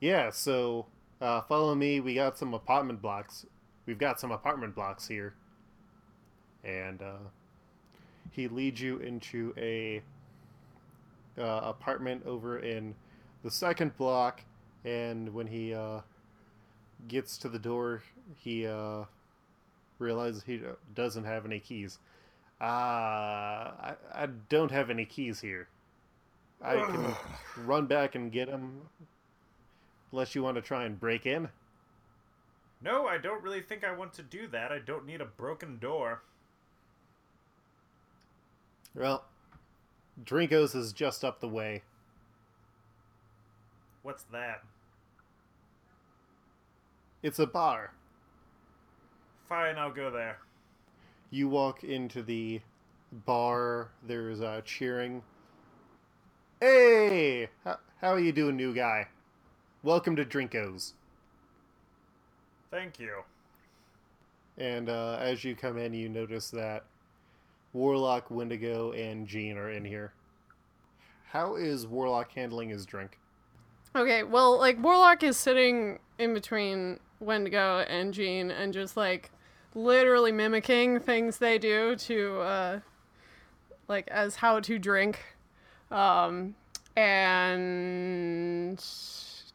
[0.00, 0.86] Yeah, so
[1.20, 2.00] uh, follow me.
[2.00, 3.46] We got some apartment blocks.
[3.86, 5.34] We've got some apartment blocks here,
[6.64, 7.28] and uh,
[8.30, 10.02] he leads you into a
[11.38, 12.94] uh, apartment over in
[13.42, 14.42] the second block.
[14.84, 16.00] And when he uh,
[17.08, 18.02] gets to the door,
[18.36, 19.04] he uh,
[20.02, 20.60] realizes he
[20.94, 21.98] doesn't have any keys.
[22.60, 25.68] Uh, I, I don't have any keys here.
[26.60, 27.14] I can
[27.64, 28.82] run back and get them
[30.12, 31.48] Unless you want to try and break in.
[32.82, 34.70] No, I don't really think I want to do that.
[34.70, 36.22] I don't need a broken door.
[38.94, 39.24] Well,
[40.22, 41.82] Drinko's is just up the way.
[44.02, 44.62] What's that?
[47.22, 47.92] It's a bar.
[49.52, 50.38] Fine, I'll go there.
[51.30, 52.62] You walk into the
[53.26, 53.90] bar.
[54.02, 55.22] There's uh, cheering.
[56.58, 59.08] Hey, how, how are you doing, new guy?
[59.82, 60.94] Welcome to Drinko's.
[62.70, 63.24] Thank you.
[64.56, 66.84] And uh, as you come in, you notice that
[67.74, 70.14] Warlock, Wendigo, and Jean are in here.
[71.28, 73.18] How is Warlock handling his drink?
[73.94, 79.30] Okay, well, like Warlock is sitting in between Wendigo and Jean and just like
[79.74, 82.80] literally mimicking things they do to uh
[83.88, 85.20] like as how to drink.
[85.90, 86.54] Um
[86.96, 88.84] and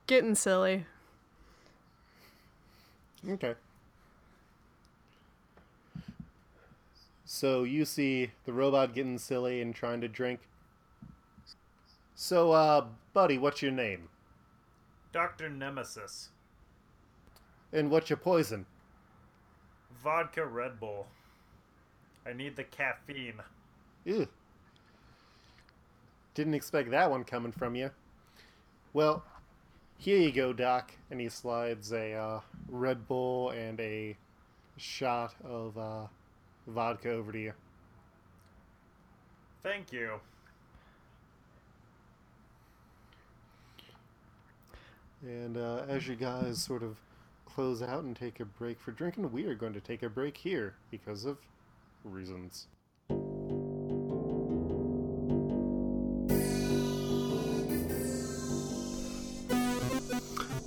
[0.07, 0.85] getting silly.
[3.29, 3.55] Okay.
[7.25, 10.39] So you see the robot getting silly and trying to drink.
[12.15, 14.09] So, uh, buddy, what's your name?
[15.11, 15.49] Dr.
[15.49, 16.29] Nemesis.
[17.71, 18.65] And what's your poison?
[20.03, 21.07] Vodka Red Bull.
[22.25, 23.41] I need the caffeine.
[24.05, 24.27] Ew.
[26.33, 27.89] Didn't expect that one coming from you.
[28.93, 29.23] Well,
[29.97, 30.91] here you go, Doc.
[31.09, 34.15] And he slides a uh, Red Bull and a
[34.77, 36.07] shot of uh,
[36.67, 37.53] vodka over to you.
[39.63, 40.19] Thank you.
[45.23, 46.97] And uh, as you guys sort of
[47.57, 50.37] close out and take a break for drinking, we are going to take a break
[50.37, 51.39] here because of
[52.03, 52.67] reasons.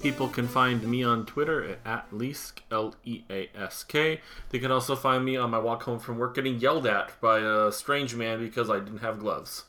[0.03, 4.21] People can find me on Twitter at, at Leask, L E A S K.
[4.49, 7.39] They can also find me on my walk home from work getting yelled at by
[7.39, 9.67] a strange man because I didn't have gloves.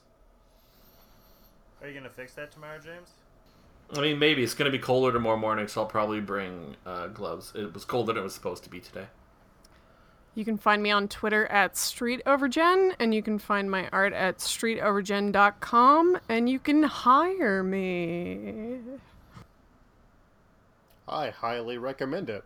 [1.84, 3.12] Are you gonna fix that tomorrow, James?
[3.94, 4.44] I mean, maybe.
[4.44, 7.52] It's going to be colder tomorrow morning, so I'll probably bring uh, gloves.
[7.56, 9.08] It was colder than it was supposed to be today.
[10.34, 14.38] You can find me on Twitter at StreetOvergen, and you can find my art at
[14.38, 18.80] StreetOvergen.com, and you can hire me.
[21.06, 22.46] I highly recommend it.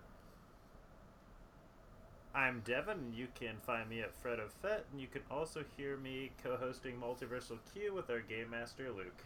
[2.33, 5.63] I'm Devin, and you can find me at Fred of Fett, and you can also
[5.77, 9.23] hear me co-hosting Multiversal Q with our Game Master Luke.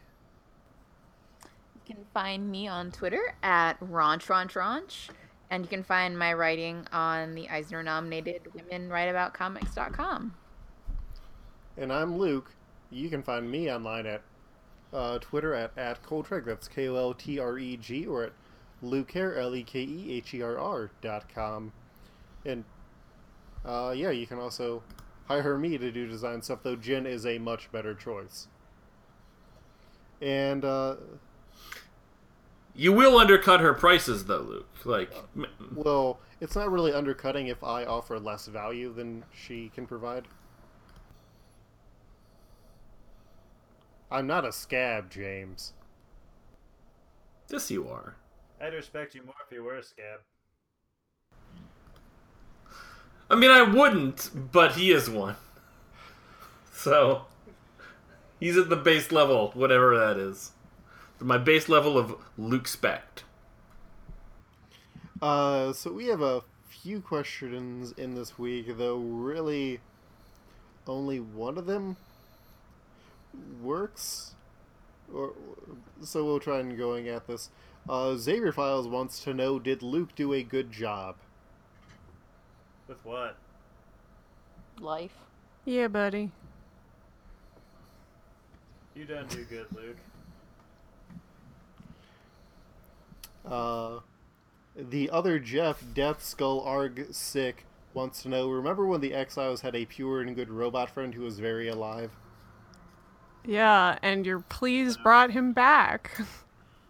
[1.90, 5.10] Can find me on Twitter at Raunch Raunch Raunch,
[5.50, 10.36] and you can find my writing on the Eisner nominated Women Write About Comics.com.
[11.78, 12.52] And I'm Luke.
[12.92, 14.22] You can find me online at
[14.94, 18.34] uh, Twitter at, at Koltreg, that's K O L T R E G, or at
[18.84, 21.72] Lukeher, L E K E H E R R dot com.
[22.46, 22.66] And
[23.66, 24.84] uh, yeah, you can also
[25.26, 28.48] hire me to do design stuff, though Jen is a much better choice.
[30.22, 30.98] And uh,
[32.76, 34.68] You will undercut her prices, though, Luke.
[34.86, 35.14] Like,
[35.76, 40.28] well, it's not really undercutting if I offer less value than she can provide.
[44.12, 45.74] I'm not a scab, James.
[47.50, 48.16] yes, you are.
[48.62, 50.20] I'd respect you more if you were a scab.
[53.30, 55.36] I mean, I wouldn't, but he is one.
[56.74, 57.26] So,
[58.40, 60.52] he's at the base level, whatever that is.
[61.22, 63.24] My base level of Luke Spect.
[65.22, 69.82] Uh, so we have a few questions in this week, though really
[70.88, 71.98] only one of them
[73.62, 74.34] works.
[75.14, 75.34] Or
[76.02, 77.50] so we'll try and going at this.
[77.88, 81.16] Uh, Xavier Files wants to know: Did Luke do a good job?
[82.88, 83.36] With what?
[84.80, 85.18] Life.
[85.66, 86.32] Yeah, buddy.
[88.96, 89.98] You done do good, Luke.
[93.46, 94.00] Uh,
[94.76, 99.76] the other Jeff, Death Skull Arg Sick, wants to know: Remember when the Exiles had
[99.76, 102.12] a pure and good robot friend who was very alive?
[103.46, 106.22] Yeah, and your pleas brought him back.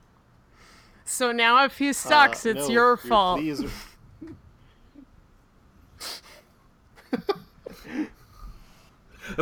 [1.05, 3.39] so now if he sucks, Uh, it's no, your fault.
[3.39, 3.63] pleas-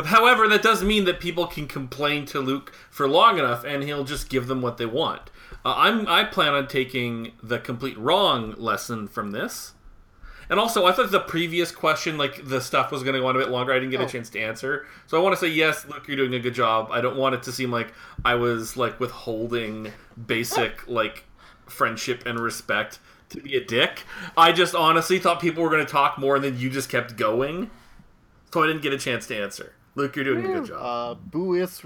[0.04, 4.04] However, that does mean that people can complain to Luke for long enough, and he'll
[4.04, 5.30] just give them what they want.
[5.68, 9.74] Uh, I'm I plan on taking the complete wrong lesson from this.
[10.50, 13.36] And also, I thought the previous question, like the stuff was going to go on
[13.36, 13.70] a bit longer.
[13.72, 14.04] I didn't get Oh.
[14.04, 16.54] a chance to answer, so I want to say yes, Luke, you're doing a good
[16.54, 16.88] job.
[16.90, 17.92] I don't want it to seem like
[18.24, 19.92] I was like withholding
[20.26, 21.24] basic like
[21.66, 24.04] friendship and respect to be a dick.
[24.38, 27.16] I just honestly thought people were going to talk more, and then you just kept
[27.18, 27.70] going,
[28.50, 29.74] so I didn't get a chance to answer.
[29.96, 30.78] Luke, you're doing a good job.
[30.80, 31.84] uh, Buis,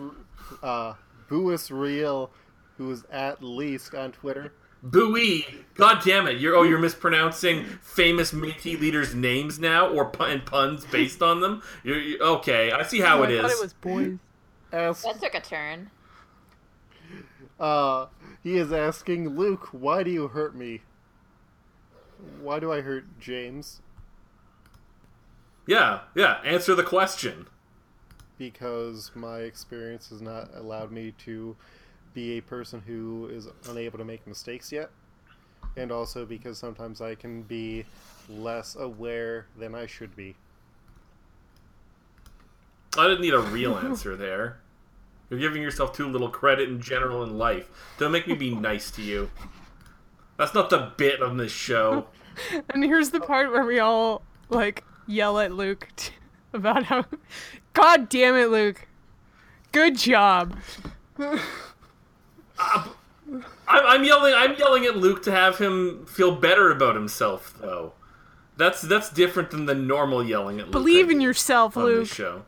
[0.62, 0.94] uh,
[1.28, 2.30] Buis Real,
[2.78, 4.52] who is at least on Twitter.
[4.84, 6.38] Bowie, god damn it!
[6.40, 11.40] You're oh you're mispronouncing famous Métis leaders' names now, or pun, and puns based on
[11.40, 11.62] them.
[11.84, 12.72] You're, you okay.
[12.72, 14.18] I see how Oh, it I thought it was boys.
[14.72, 15.90] Asks, That took a turn.
[17.60, 18.06] uh,
[18.42, 20.80] he is asking Luke, "Why do you hurt me?
[22.40, 23.82] Why do I hurt James?
[25.66, 26.40] Yeah, yeah.
[26.44, 27.46] Answer the question.
[28.38, 31.56] Because my experience has not allowed me to
[32.14, 34.90] be a person who is unable to make mistakes yet,
[35.76, 37.84] and also because sometimes I can be
[38.28, 40.36] less aware than I should be."
[42.96, 44.58] I didn't need a real answer there.
[45.30, 47.70] You're giving yourself too little credit in general in life.
[47.98, 49.30] Don't make me be nice to you.
[50.36, 52.06] That's not the bit on this show.
[52.70, 56.12] And here's the part where we all like yell at Luke t-
[56.54, 57.04] about how
[57.74, 58.88] God damn it, Luke.
[59.70, 60.56] Good job.
[62.62, 64.34] I'm, I'm yelling.
[64.34, 67.94] I'm yelling at Luke to have him feel better about himself, though.
[68.56, 70.72] That's that's different than the normal yelling at Luke.
[70.72, 72.00] Believe in yourself, on Luke.
[72.00, 72.44] this show.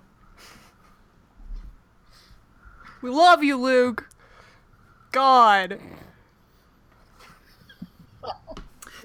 [3.02, 4.08] We love you, Luke.
[5.12, 5.78] God.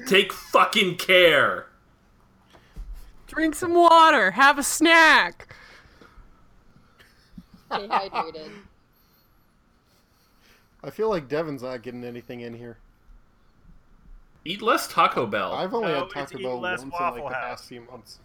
[0.08, 1.68] Take fucking care.
[3.28, 4.32] Drink some water.
[4.32, 5.54] Have a snack.
[7.68, 8.52] Stay hydrated.
[10.90, 12.80] I feel like Devin's not getting anything in here.
[14.44, 15.54] Eat less Taco Bell.
[15.54, 18.18] I've only No, had Taco Bell once in Waffle like the past few months.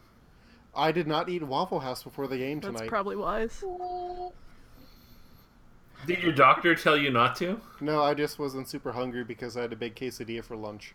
[0.74, 2.72] I did not eat Waffle House before the game tonight.
[2.72, 2.88] That's tonight.
[2.88, 3.62] probably wise.
[6.06, 7.60] Did your doctor tell you not to?
[7.82, 10.94] No, I just wasn't super hungry because I had a big quesadilla for lunch.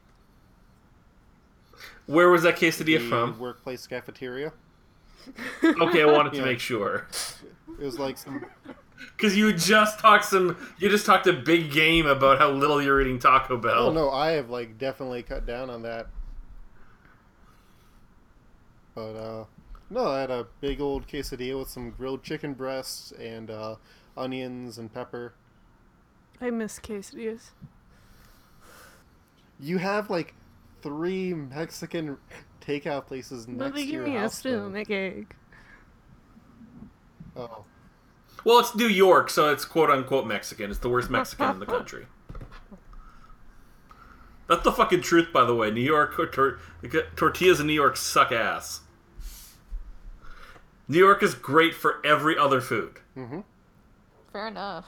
[2.08, 3.38] Where was that quesadilla The from?
[3.40, 4.54] workplace cafeteria.
[5.64, 6.46] Okay, I wanted to Yeah.
[6.46, 7.06] make sure.
[7.80, 8.44] It was like some.
[9.16, 13.02] Because you just talked some, you just talked a big game about how little you're
[13.02, 13.88] eating Taco Bell.
[13.88, 16.08] Oh no, I have like definitely cut down on that.
[18.96, 19.46] But uh,
[19.90, 23.76] no, I had a big old quesadilla with some grilled chicken breasts and uh,
[24.18, 25.34] onions and pepper.
[26.42, 27.52] I miss quesadillas.
[29.60, 30.34] You have like
[30.82, 32.18] three Mexican
[32.62, 34.42] takeout places But next they to give your me a house.
[34.42, 34.70] though.
[34.70, 35.36] stomach ache.
[37.36, 37.64] Oh,
[38.44, 40.70] Well, it's New York, so it's quote unquote Mexican.
[40.70, 42.06] It's the worst Mexican in the country.
[44.48, 45.70] That's the fucking truth, by the way.
[45.70, 46.60] New York tor-
[47.16, 48.82] tortillas in New York suck ass.
[50.88, 53.00] New York is great for every other food.
[53.16, 53.42] Mm-hmm.
[54.34, 54.86] Fair enough.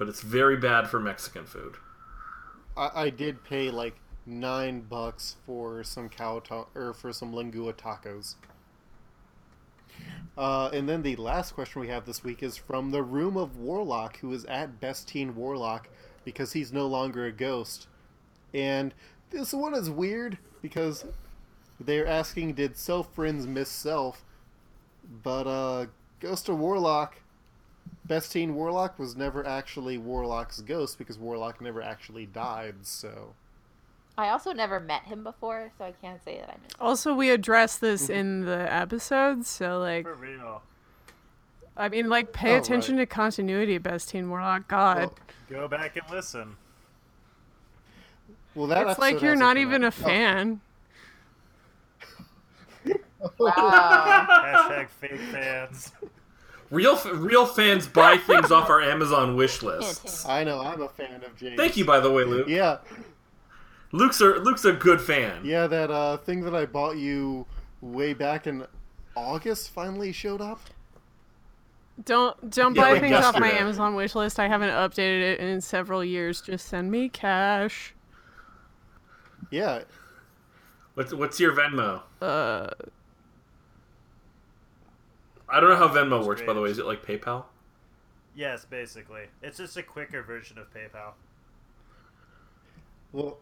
[0.00, 1.74] but it's very bad for Mexican food.
[2.74, 7.74] I, I did pay like nine bucks for some cow ta- or for some lingua
[7.74, 8.36] tacos.
[10.38, 13.56] Uh, and then the last question we have this week is from the Room of
[13.56, 15.88] Warlock, who is at Best Teen Warlock
[16.24, 17.86] because he's no longer a ghost.
[18.54, 18.94] And
[19.30, 21.04] this one is weird because
[21.78, 24.24] they're asking, did self friends miss self?
[25.22, 25.86] But uh,
[26.20, 27.16] Ghost of Warlock,
[28.04, 32.74] Best Teen Warlock was never actually Warlock's ghost because Warlock never actually died.
[32.82, 33.34] So
[34.20, 36.76] I also never met him before, so I can't say that I missed.
[36.78, 38.12] Also, we addressed this mm-hmm.
[38.12, 40.60] in the episode, so like, For real.
[41.74, 44.68] I mean, like, pay Oh, attention to continuity, Best Teen Warlock.
[44.68, 45.14] God, well,
[45.48, 46.56] Go back and listen.
[48.54, 49.94] well that it's like you're hasn't not come even a out.
[49.94, 50.60] fan.
[53.22, 53.30] Oh.
[53.38, 54.26] Wow.
[54.28, 55.92] Hashtag fake fans.
[56.70, 60.24] Real real fans buy things off our Amazon wish Hint, lists.
[60.26, 61.56] I know I'm a fan of James.
[61.56, 62.48] Thank you, by the way, Luke.
[62.48, 62.78] Yeah,
[63.92, 65.44] Luke's a Luke's a good fan.
[65.44, 67.46] yeah, that uh, thing that I bought you
[67.80, 68.66] way back in
[69.16, 70.60] August finally showed up.
[72.04, 73.50] Don't don't Yeah, buy like things off my.
[73.50, 74.38] Amazon wish list.
[74.38, 76.40] I haven't updated it in several years.
[76.40, 77.94] Just send me cash.
[79.50, 79.82] Yeah,
[80.94, 82.02] What's what's your Venmo?
[82.22, 82.68] Uh,
[85.48, 86.70] I don't know how Venmo works, by the way.
[86.70, 87.44] Is it like PayPal?
[88.34, 89.24] Yes, basically.
[89.42, 91.14] It's just a quicker version of PayPal.
[93.12, 93.38] well,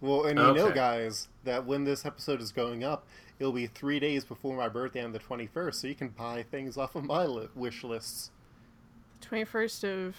[0.00, 3.06] well, and you know, guys, that when this episode is going up,
[3.38, 6.76] it'll be three days before my birthday on the 21st, so you can buy things
[6.76, 8.30] off of my li- wish lists.
[9.20, 10.14] The twenty first of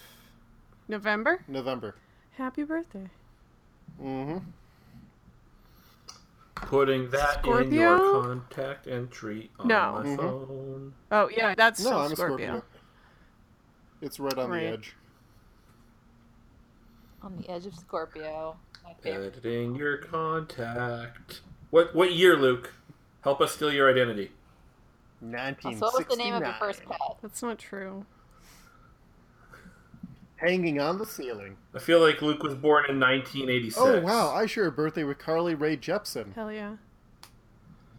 [0.87, 1.43] November.
[1.47, 1.95] November.
[2.37, 3.09] Happy birthday.
[4.01, 4.37] Mm-hmm.
[6.55, 9.91] Putting that in your contact entry on No.
[9.93, 10.17] my Mhm.
[10.17, 10.93] phone.
[11.11, 12.35] Oh yeah, that's No, still I'm Scorpio.
[12.47, 12.63] Scorpio.
[14.01, 14.59] It's right on Right.
[14.61, 14.95] the edge.
[17.27, 18.55] On the edge of Scorpio.
[19.03, 21.41] Editing your contact.
[21.71, 22.73] What what year, Luke?
[23.19, 24.31] Help us steal your identity.
[25.19, 25.79] So 1969.
[25.81, 26.97] what was the name of your first pet?
[27.21, 28.05] That's not true.
[30.37, 31.57] Hanging on the ceiling.
[31.75, 33.77] I feel like Luke was born in 1986.
[33.77, 34.33] Oh wow!
[34.33, 36.33] I share a birthday with Carly Rae Jepsen.
[36.33, 36.77] Hell yeah.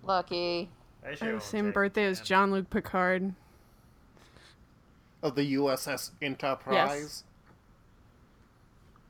[0.05, 0.70] Lucky.
[1.05, 3.35] I, I share have the same birthday as Jean-Luc Picard.
[5.22, 7.24] of the USS Enterprise.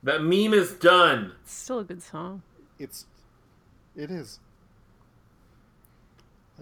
[0.03, 1.33] That meme is done.
[1.43, 2.43] It's still a good song.
[2.79, 3.07] It's,
[3.97, 4.39] it is.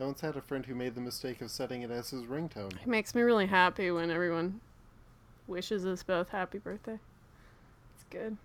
[0.00, 2.72] I once had a friend who made the mistake of setting it as his ringtone.
[2.80, 4.60] It makes me really happy when everyone
[5.46, 6.98] wishes us both happy birthday.
[7.94, 8.36] It's good.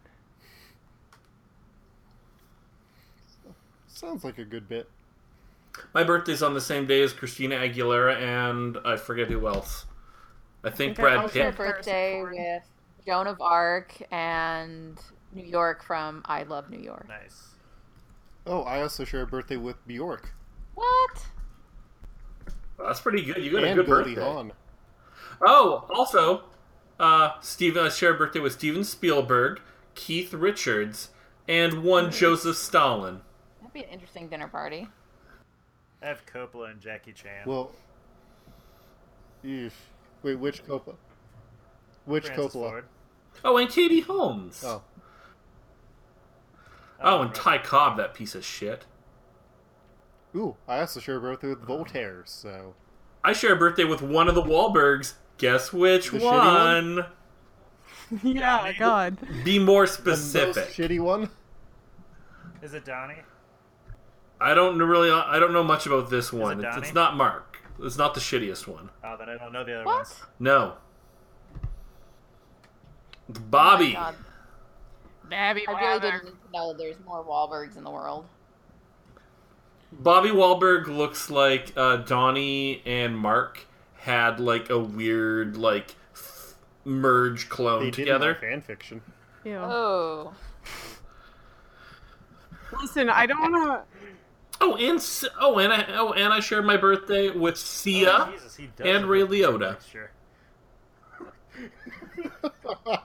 [3.87, 4.89] Sounds like a good bit.
[5.93, 9.85] My birthday's on the same day as Christina Aguilera and I forget who else.
[10.63, 11.55] I think think Brad I Pitt.
[11.55, 12.63] birthday with
[13.05, 14.99] Joan of Arc and
[15.33, 17.07] New York from I Love New York.
[17.07, 17.49] Nice.
[18.45, 20.33] Oh, I also share a birthday with Bjork
[20.73, 21.25] What?
[22.79, 23.37] That's pretty good.
[23.37, 24.21] You got a good Goldie birthday.
[24.21, 24.51] Hawn.
[25.45, 26.43] Oh, also,
[26.99, 29.61] uh, Steven, I share a birthday with Steven Spielberg,
[29.95, 31.09] Keith Richards,
[31.47, 33.21] and one Joseph Stalin.
[33.59, 34.87] That'd be an interesting dinner party.
[36.01, 37.43] I have Coppola and Jackie Chan.
[37.45, 37.71] Well,
[39.45, 39.71] eesh.
[40.23, 40.95] wait, which Coppola?
[42.05, 42.51] Which Francis Coppola?
[42.53, 42.85] Ford.
[43.43, 44.63] Oh, and Katie Holmes.
[44.65, 44.83] Oh,
[47.03, 48.85] Oh, and Ty Cobb, that piece of shit.
[50.35, 52.21] ooh, I also share a birthday with Voltaire.
[52.25, 52.75] So
[53.23, 55.13] I share a birthday with one of the Wahlbergs.
[55.37, 57.05] Guess which The shitty one?
[58.23, 59.17] yeah, God.
[59.43, 60.69] Be more the most specific.
[60.69, 61.29] shitty one.
[62.61, 63.15] Is it Donnie?
[64.39, 65.09] I don't know really.
[65.09, 66.59] I don't know much about this one.
[66.59, 66.87] it It's, Donnie?
[66.87, 67.57] it's not Mark.
[67.81, 68.91] It's not the shittiest one.
[69.03, 69.95] Oh, then I don't know the other What?
[69.97, 70.15] ones.
[70.39, 70.75] No.
[73.31, 73.93] It's Bobby.
[73.93, 74.15] God,
[75.29, 78.25] Babby I really didn't know there's more Wahlbergs in the world.
[79.91, 83.65] Bobby Wahlberg looks like uh, Donnie and Mark
[83.99, 88.35] had like a weird like f- merge clone They together.
[88.35, 89.01] fan fiction.
[89.45, 89.55] Ew.
[89.55, 90.33] Oh.
[92.81, 93.83] Listen, I don't want
[94.59, 95.03] Oh, and
[95.39, 98.09] oh, and I oh, and I shared my birthday with Sia.
[98.11, 99.77] Oh, Jesus, and Ray a Liotta.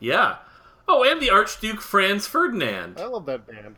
[0.00, 0.36] Yeah.
[0.86, 2.98] Oh, and the Archduke Franz Ferdinand.
[3.00, 3.76] I love that band.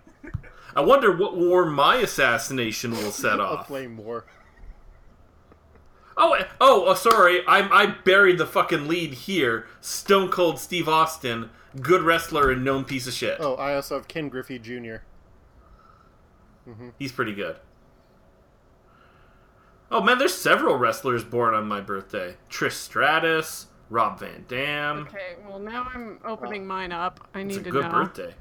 [0.77, 3.67] I wonder what war my assassination will set A off.
[3.67, 4.27] flame war.
[6.17, 7.41] Oh, oh, oh, sorry.
[7.47, 9.67] I I buried the fucking lead here.
[9.81, 11.49] Stone Cold Steve Austin,
[11.81, 13.39] good wrestler and known piece of shit.
[13.41, 14.97] Oh, I also have Ken Griffey Jr.
[16.69, 16.89] Mm-hmm.
[16.99, 17.57] He's pretty good.
[19.91, 22.37] Oh man, there's several wrestlers born on my birthday.
[22.51, 24.99] Trish Stratus, Rob Van Dam.
[25.09, 27.29] Okay, well now I'm opening mine up.
[27.35, 27.91] I need It's need a to good know.
[27.93, 28.35] birthday.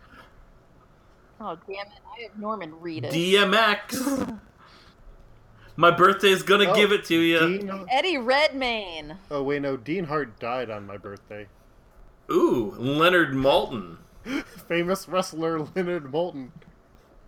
[1.41, 1.93] Oh damn it!
[2.17, 3.11] I have Norman Reedus.
[3.13, 4.39] DMX.
[5.75, 7.39] my birthday's gonna Oh, give it to you.
[7.59, 7.85] Dean.
[7.89, 9.17] Eddie Redmayne.
[9.31, 9.75] Oh wait, no.
[9.77, 11.47] Dean Hart died on my birthday.
[12.31, 13.97] Ooh, Leonard Maltin.
[14.67, 16.49] Famous wrestler Leonard Maltin.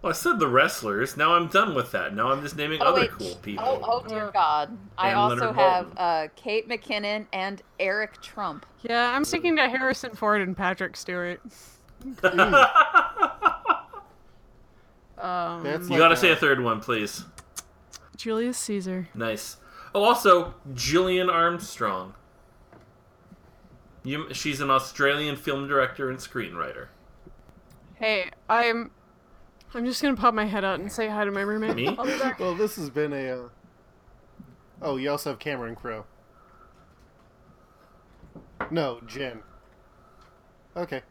[0.02, 1.16] Well, I said the wrestlers.
[1.16, 2.16] Now I'm done with that.
[2.16, 3.12] Now I'm just naming Oh other wait.
[3.12, 3.64] cool people.
[3.68, 4.76] Oh, oh dear God!
[4.98, 8.66] I and also Leonard have uh, Kate McKinnon and Eric Trump.
[8.82, 11.40] Yeah, I'm sticking to Harrison Ford and Patrick Stewart.
[15.18, 17.26] Um, you like gotta a- say a third one, please.
[18.18, 19.08] Julius Caesar.
[19.14, 19.58] Nice.
[19.94, 22.16] Oh, also Gillian Armstrong.
[24.04, 26.88] You, she's an Australian film director and screenwriter.
[27.96, 28.90] Hey, I'm.
[29.74, 31.76] I'm just gonna pop my head out and say hi to my roommate.
[31.76, 31.88] Me?
[31.88, 32.40] I'll be back.
[32.40, 33.30] Well, this has been a.
[33.30, 33.50] Uh...
[34.82, 36.06] Oh, you also have Cameron Crowe.
[38.70, 39.42] No, Jen.
[40.76, 41.02] Okay.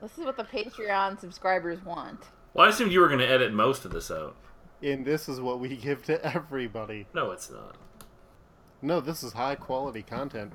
[0.00, 2.20] This is what the Patreon subscribers want.
[2.52, 4.36] Well, I assumed you were going to edit most of this out.
[4.82, 7.06] And this is what we give to everybody.
[7.14, 7.76] No, it's not.
[8.82, 10.52] No, this is high quality content.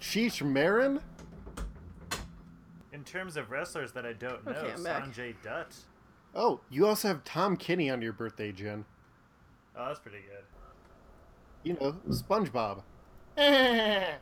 [0.00, 1.00] Cheech Marin?
[2.92, 5.74] In terms of wrestlers that I don't know, Okay, Sanjay Dutt.
[6.38, 8.84] Oh, you also have Tom Kenny on your birthday, Jen.
[9.74, 10.44] Oh, that's pretty good.
[11.62, 12.82] You know, SpongeBob.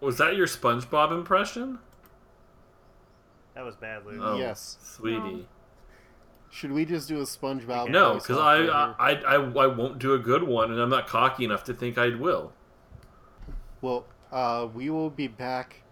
[0.00, 1.80] Was that your SpongeBob impression?
[3.54, 4.20] That was bad, Luke.
[4.20, 4.78] Oh, Yes.
[4.80, 5.48] sweetie.
[6.48, 7.90] Should we just do a SpongeBob?
[7.90, 8.94] No, because I, I.
[8.98, 11.98] I, I, I won't do a good one, and I'm not cocky enough to think
[11.98, 12.52] I will.
[13.82, 15.82] Well, uh, we will be back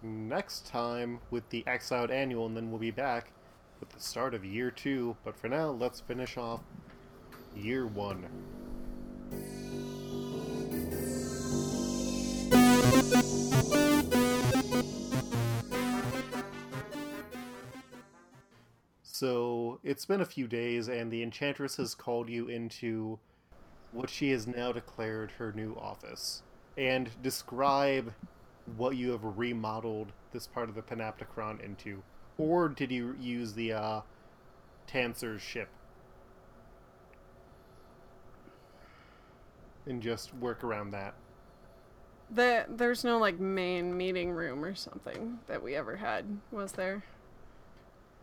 [0.00, 3.32] next time with the Exiled Annual, and then we'll be back
[3.80, 5.16] with the start of year two.
[5.24, 6.60] But for now, let's finish off
[7.56, 8.26] year one.
[19.02, 23.18] So it's been a few days, and the Enchantress has called you into
[23.90, 26.42] what she has now declared her new office.
[26.76, 28.12] And describe
[28.76, 32.02] what you have remodeled this part of the Panopticon into.
[32.38, 34.00] Or did you use the uh,
[34.86, 35.68] Tancer's ship?
[39.86, 41.14] And just work around that.
[42.30, 47.02] The, there's no like main meeting room or something that we ever had, was there?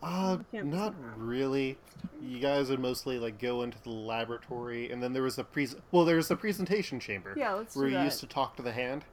[0.03, 1.78] Uh, not really.
[2.22, 5.68] You guys would mostly like go into the laboratory, and then there was the pre.
[5.91, 7.34] Well, there was the presentation chamber.
[7.36, 9.05] Yeah, let's where you used to talk to the hand.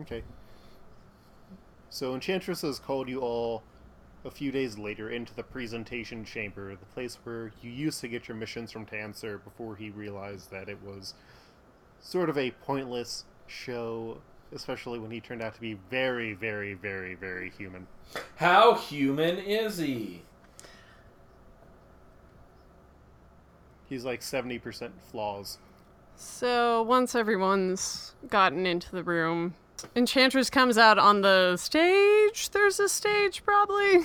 [0.00, 0.22] Okay.
[1.90, 3.62] So Enchantress has called you all
[4.24, 8.28] a few days later into the presentation chamber, the place where you used to get
[8.28, 11.14] your missions from Tancer before he realized that it was
[12.00, 14.18] sort of a pointless show,
[14.52, 17.86] especially when he turned out to be very, very, very, very human.
[18.36, 20.22] How human is he?
[23.88, 25.58] He's like 70% flaws.
[26.16, 29.54] So once everyone's gotten into the room,
[29.94, 32.50] Enchantress comes out on the stage.
[32.50, 34.00] There's a stage, probably.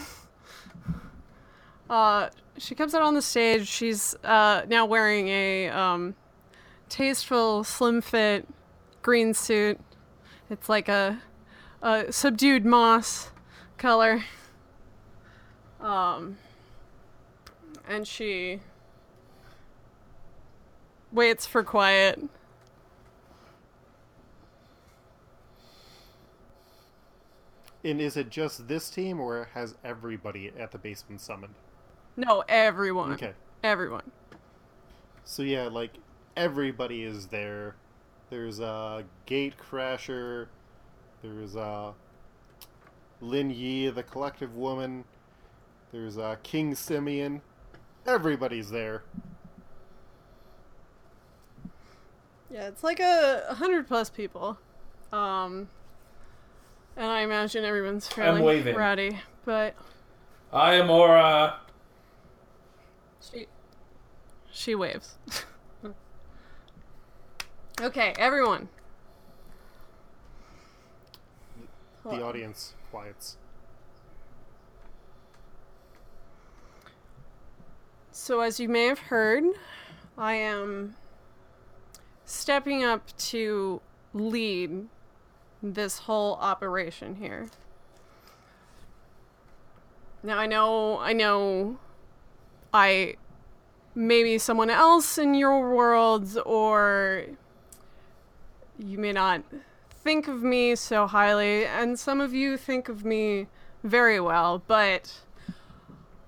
[1.89, 3.67] Uh, she comes out on the stage.
[3.67, 6.15] She's uh, now wearing a um,
[6.89, 8.47] tasteful, slim fit
[9.01, 9.79] green suit.
[10.49, 11.21] It's like a,
[11.81, 13.31] a subdued moss
[13.77, 14.23] color.
[15.79, 16.37] Um,
[17.87, 18.59] and she
[21.11, 22.21] waits for quiet.
[27.83, 31.55] And is it just this team, or has everybody at the base been summoned?
[32.15, 33.13] No, everyone.
[33.13, 33.33] Okay.
[33.63, 34.11] Everyone.
[35.23, 35.91] So yeah, like
[36.35, 37.75] everybody is there.
[38.29, 40.47] There's a uh, Gate Crasher.
[41.21, 41.91] There's uh,
[43.19, 45.03] Lin Yi, the Collective Woman.
[45.91, 47.41] There's uh, King Simeon.
[48.07, 49.03] Everybody's there.
[52.49, 54.57] Yeah, it's like a, a hundred plus people.
[55.13, 55.69] Um,
[56.97, 58.75] and I imagine everyone's fairly waving.
[58.75, 59.75] rowdy, but
[60.51, 61.59] I am Aura.
[63.21, 63.47] she
[64.51, 65.17] she waves.
[67.81, 68.69] okay, everyone.
[72.03, 73.37] The audience quiets.
[78.11, 79.43] So, as you may have heard,
[80.17, 80.95] I am
[82.25, 83.81] stepping up to
[84.13, 84.87] lead
[85.61, 87.47] this whole operation here.
[90.23, 91.79] Now, I know, I know,
[92.73, 93.15] I
[93.95, 97.25] maybe someone else in your world, or
[98.77, 99.43] you may not
[99.89, 103.47] think of me so highly, and some of you think of me
[103.83, 105.21] very well, but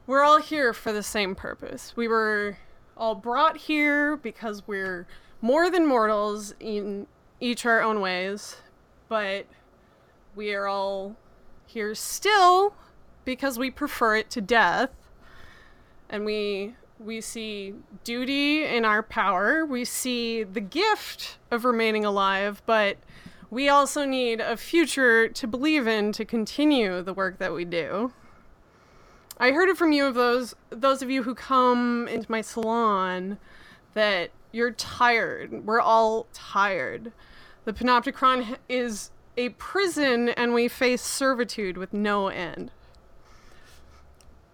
[0.05, 1.93] we're all here for the same purpose.
[1.95, 2.57] We were
[2.97, 5.07] all brought here because we're
[5.41, 7.07] more than mortals in
[7.39, 8.57] each our own ways,
[9.13, 9.45] but
[10.35, 11.15] we are all
[11.67, 12.73] here still
[13.25, 14.89] because we prefer it to death.
[16.09, 19.67] And we we see duty in our power.
[19.67, 22.97] We see the gift of remaining alive, but
[23.51, 28.13] we also need a future to believe in to continue the work that we do.
[29.37, 33.37] I heard it from you of those those of you who come into my salon
[33.93, 35.67] that you're tired.
[35.67, 37.11] We're all tired.
[37.65, 42.71] The Panopticon is a prison and we face servitude with no end.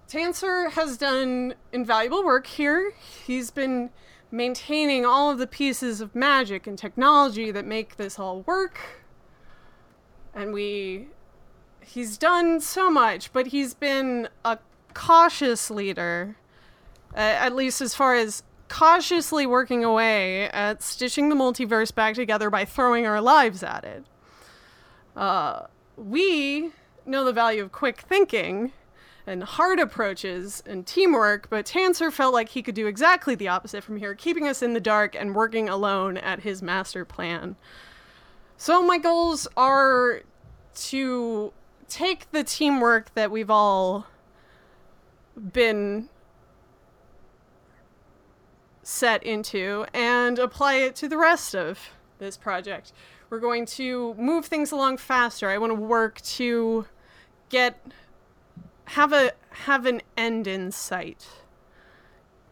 [0.07, 2.93] Tanser has done invaluable work here.
[3.25, 3.89] He's been
[4.31, 8.79] maintaining all of the pieces of magic and technology that make this all work.
[10.33, 11.09] And we
[11.81, 14.59] he's done so much, but he's been a
[14.93, 16.37] cautious leader,
[17.15, 22.49] uh, at least as far as cautiously working away at stitching the multiverse back together
[22.49, 24.05] by throwing our lives at it.
[25.15, 25.63] Uh,
[25.97, 26.71] we
[27.05, 28.71] know the value of quick thinking
[29.27, 33.83] and hard approaches and teamwork, but Tanser felt like he could do exactly the opposite
[33.83, 37.55] from here, keeping us in the dark and working alone at his master plan.
[38.57, 40.23] So, my goals are
[40.75, 41.53] to
[41.87, 44.07] take the teamwork that we've all
[45.53, 46.09] been
[48.89, 51.79] set into and apply it to the rest of
[52.17, 52.91] this project.
[53.29, 55.47] We're going to move things along faster.
[55.47, 56.85] I want to work to
[57.49, 57.79] get
[58.85, 61.27] have a have an end in sight.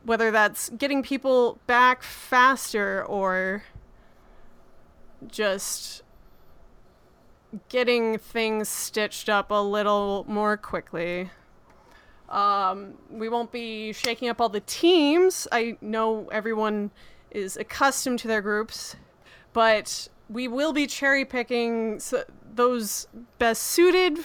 [0.04, 3.64] Whether that's getting people back faster or
[5.28, 6.04] just
[7.68, 11.32] getting things stitched up a little more quickly.
[12.30, 15.48] Um, we won't be shaking up all the teams.
[15.52, 16.92] I know everyone
[17.32, 18.96] is accustomed to their groups,
[19.54, 22.02] but we will be cherry picking
[22.54, 23.08] those
[23.40, 24.20] best suited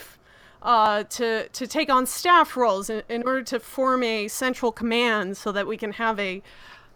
[0.62, 5.36] uh, to to take on staff roles in, in order to form a central command,
[5.36, 6.42] so that we can have a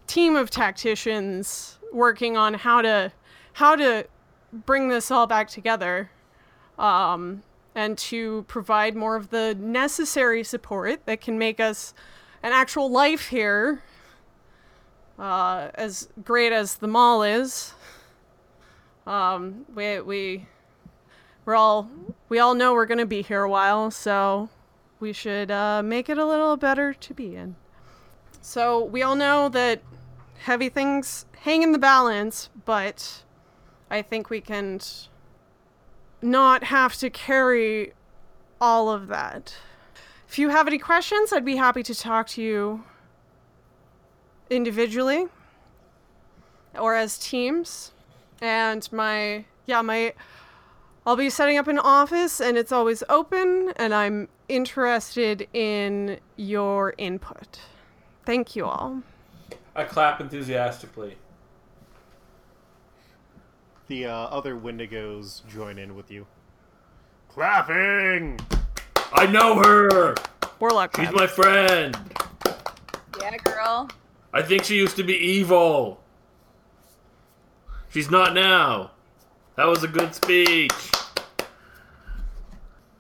[0.07, 3.13] team of tacticians working on how to
[3.55, 4.07] how to
[4.53, 6.11] bring this all back together.
[6.79, 7.43] Um,
[7.77, 11.93] and to provide more of the necessary support that can make us
[12.43, 13.83] an actual life here.
[15.18, 17.74] Uh, as great as the mall is,
[19.07, 20.47] um, we we
[21.45, 21.89] we're all
[22.29, 24.49] we all know we're gonna be here a while, so
[24.99, 27.57] we should uh, make it a little better to be in.
[28.41, 29.83] So we all know that
[30.39, 33.22] heavy things hang in the balance, but
[33.91, 34.81] I think we can
[36.23, 37.93] not have to carry
[38.61, 39.55] all of that.
[40.29, 42.85] If you have any questions, I'd be happy to talk to you
[44.51, 45.27] individually
[46.79, 47.93] or as teams.
[48.41, 50.14] And my, yeah, my,
[51.07, 56.95] I'll be setting up an office and it's always open, and I'm interested in your
[56.99, 57.61] input.
[58.25, 59.03] Thank you all.
[59.75, 61.17] I clap enthusiastically
[63.87, 66.26] the uh, other Wendigos join in with you.
[67.28, 68.39] Clapping!
[69.12, 70.14] I know her!
[70.59, 70.97] Warlock.
[70.97, 71.97] She's my friend!
[73.20, 73.91] Yeah, girl.
[74.32, 76.01] I think she used to be evil.
[77.89, 78.93] She's not now.
[79.57, 80.72] That was a good speech.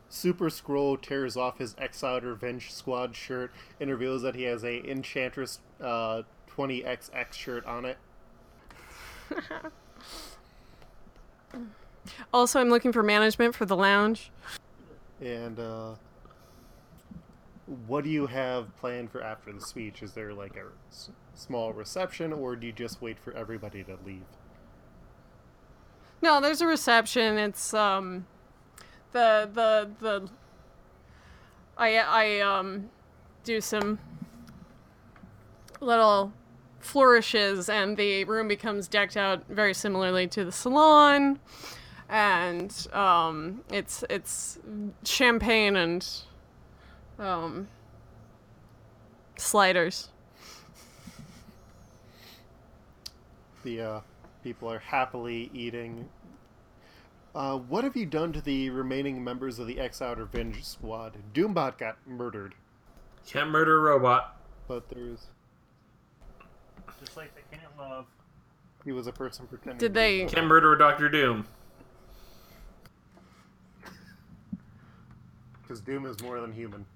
[0.08, 4.82] Super Scroll tears off his Exiled Revenge Squad shirt and reveals that he has a
[4.88, 7.98] Enchantress uh, 20XX shirt on it.
[12.32, 14.30] Also, I'm looking for management for the lounge.
[15.20, 15.94] And uh,
[17.86, 20.02] what do you have planned for after the speech?
[20.02, 23.98] Is there like a s- small reception, or do you just wait for everybody to
[24.04, 24.22] leave?
[26.22, 27.38] No, there's a reception.
[27.38, 28.26] It's um,
[29.12, 30.28] the the the.
[31.76, 32.88] I I um,
[33.44, 33.98] do some
[35.80, 36.32] little
[36.86, 41.38] flourishes, and the room becomes decked out very similarly to the salon.
[42.08, 44.58] and um, it's it's
[45.04, 46.08] champagne and
[47.18, 47.68] um,
[49.36, 50.08] sliders.
[53.64, 54.00] The uh,
[54.44, 56.08] people are happily eating.
[57.34, 61.14] Uh, what have you done to the remaining members of the X Outer Venge squad?
[61.34, 62.54] Doombot got murdered,
[63.26, 64.40] Can't murder a robot.
[64.68, 65.26] but there's
[67.00, 68.06] Just like they can't love.
[68.84, 69.78] he was a person pretending.
[69.78, 70.34] Did to be they- someone.
[70.34, 71.46] Can't murder a Doctor Doom.
[75.62, 76.86] Because Doom is more than human.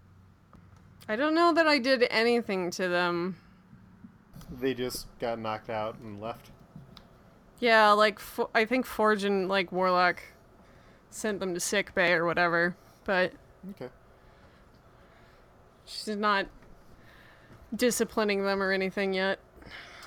[1.09, 3.37] I don't know that I did anything to them.
[4.61, 6.51] They just got knocked out and left.
[7.59, 10.23] Yeah, like Fo- I think Forge and like Warlock
[11.11, 13.33] sent them to sick bay or whatever, but
[13.73, 13.91] Okay.
[15.85, 16.47] she's not
[17.75, 19.41] disciplining them or anything yet.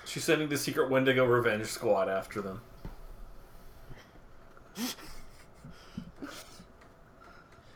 [0.06, 2.62] She's sending the secret Wendigo Revenge Squad after them.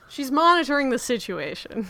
[0.10, 1.88] She's monitoring the situation.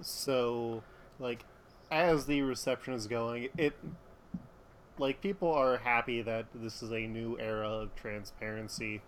[0.00, 0.84] So,
[1.18, 1.44] like,
[1.90, 3.74] as the reception is going, it
[4.98, 9.02] like people are happy that this is a new era of transparency.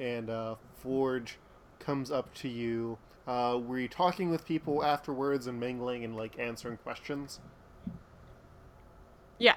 [0.00, 1.38] And uh, Forge
[1.78, 2.98] comes up to you.
[3.26, 7.38] Uh, were you talking with people afterwards and mingling and like answering questions?
[9.42, 9.56] Yeah.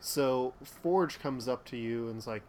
[0.00, 2.42] So Forge comes up to you and's like,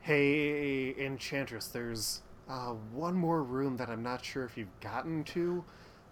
[0.00, 5.64] "Hey, Enchantress, there's uh, one more room that I'm not sure if you've gotten to.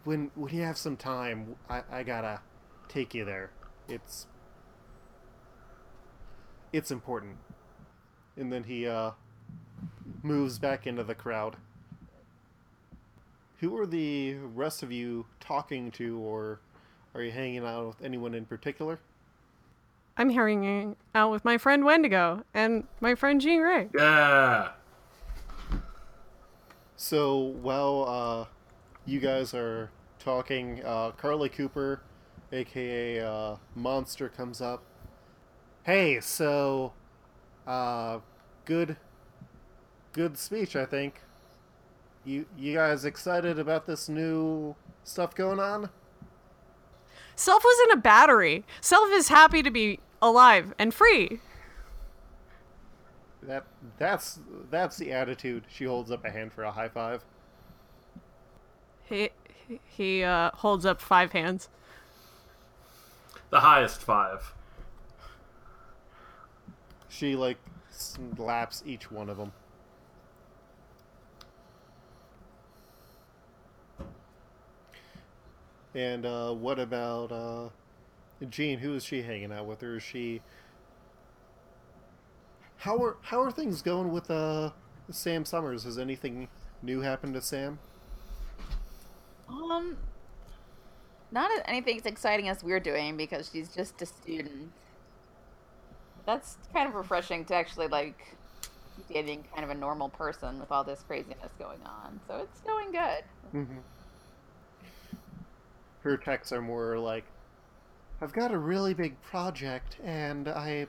[0.05, 2.41] When when you have some time, I, I gotta
[2.87, 3.51] take you there.
[3.89, 4.29] It's
[6.73, 7.39] it's important."
[8.37, 9.11] And then he uh,
[10.23, 11.57] moves back into the crowd.
[13.59, 16.61] Who are the rest of you talking to, or
[17.13, 19.01] are you hanging out with anyone in particular?
[20.17, 23.89] I'm hanging out with my friend Wendigo and my friend Jean Grey.
[23.97, 24.71] Yeah.
[26.97, 28.45] So while uh,
[29.07, 32.03] you guys are talking, uh, Carlie Cooper,
[32.53, 34.83] aka uh, Monster, comes up.
[35.85, 36.93] Hey, so,
[37.67, 38.21] uh,
[38.65, 38.97] good,
[40.13, 41.21] good speech, I think.
[42.25, 45.91] You you guys excited about this new stuff going on?
[47.43, 48.65] Self was in a battery.
[48.81, 51.41] Self is happy to be alive and free.
[53.43, 53.65] That
[53.99, 54.39] that's
[54.71, 55.65] that's the attitude.
[55.69, 57.25] She holds up a hand for a high five.
[59.03, 59.31] He
[59.85, 61.69] he uh, holds up five hands.
[63.51, 64.55] The highest five.
[67.09, 67.59] She like
[67.91, 69.51] slaps each one of them.
[75.95, 77.69] And uh, what about uh,
[78.49, 78.79] Jean?
[78.79, 80.41] Who is she hanging out with, or is she?
[82.79, 84.71] How are how are things going with uh,
[85.11, 85.85] Sam Summers?
[85.85, 86.49] Has anything
[86.83, 87.79] new happened to Sam?
[89.49, 89.99] Um,
[91.31, 94.73] not anything as exciting as we're doing because she's just a student.
[96.25, 98.37] That's kind of refreshing to actually like
[99.13, 102.21] dating kind of a normal person with all this craziness going on.
[102.27, 103.25] So it's going good.
[103.55, 103.79] Mm-hmm.
[106.03, 107.25] Her texts are more like,
[108.21, 110.87] "I've got a really big project, and I,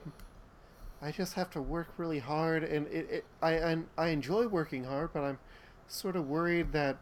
[1.00, 4.84] I just have to work really hard, and it, it I, I, I enjoy working
[4.84, 5.38] hard, but I'm
[5.86, 6.96] sort of worried that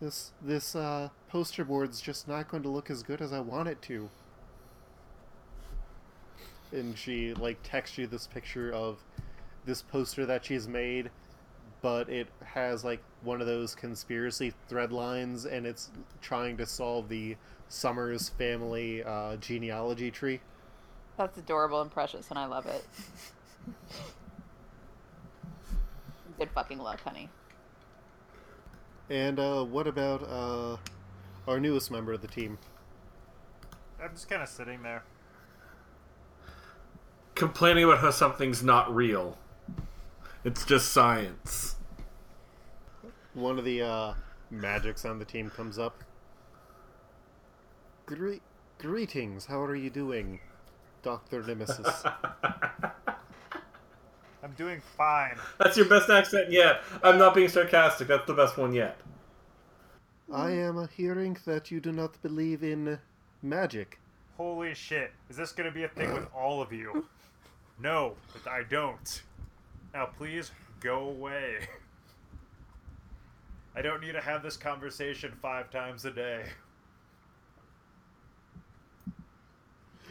[0.00, 3.68] this this uh, poster board's just not going to look as good as I want
[3.68, 4.08] it to."
[6.72, 8.98] And she like texts you this picture of
[9.64, 11.10] this poster that she's made
[11.82, 17.08] but it has like one of those conspiracy thread lines and it's trying to solve
[17.08, 17.36] the
[17.68, 20.40] Summers family uh, genealogy tree.
[21.16, 22.84] That's adorable and precious, and I love it.
[26.38, 27.28] Good fucking luck, honey.
[29.08, 30.78] And uh, what about uh,
[31.46, 32.58] our newest member of the team?
[34.02, 35.04] I'm just kind of sitting there.
[37.34, 39.36] Complaining about how something's not real.
[40.42, 41.76] It's just science.
[43.34, 44.14] One of the uh,
[44.50, 46.02] magics on the team comes up.
[48.06, 48.36] Gre-
[48.78, 50.40] greetings, how are you doing,
[51.02, 51.42] Dr.
[51.42, 52.04] Nemesis?
[54.42, 55.36] I'm doing fine.
[55.58, 56.80] That's your best accent yet.
[57.02, 58.08] I'm not being sarcastic.
[58.08, 58.96] That's the best one yet.
[60.32, 62.98] I am hearing that you do not believe in
[63.42, 64.00] magic.
[64.38, 65.12] Holy shit.
[65.28, 67.04] Is this going to be a thing with all of you?
[67.78, 68.14] No,
[68.48, 69.22] I don't.
[69.92, 71.58] Now, please go away.
[73.76, 76.44] I don't need to have this conversation five times a day.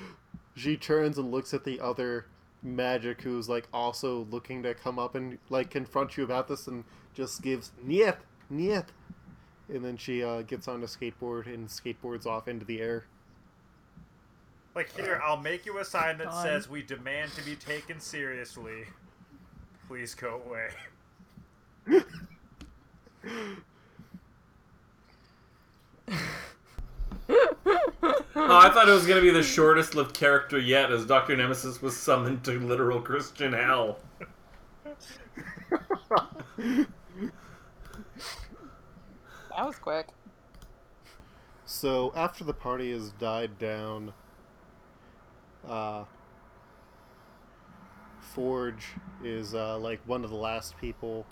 [0.55, 2.25] She turns and looks at the other
[2.61, 6.83] magic who's like also looking to come up and like confront you about this and
[7.13, 8.17] just gives niet
[8.49, 8.87] niet
[9.69, 13.05] and then she uh, gets on a skateboard and skateboards off into the air
[14.75, 16.43] Like here, I'll make you a sign that God.
[16.43, 18.85] says we demand to be taken seriously.
[19.89, 20.69] Please go away.
[28.35, 31.35] Oh, I thought it was going to be the shortest lived character yet as Dr.
[31.35, 33.99] Nemesis was summoned to literal Christian hell.
[36.57, 36.87] That
[39.57, 40.07] was quick.
[41.65, 44.13] So after the party has died down,
[45.67, 46.05] uh,
[48.39, 48.85] Forge
[49.21, 51.25] is uh, like one of the last people,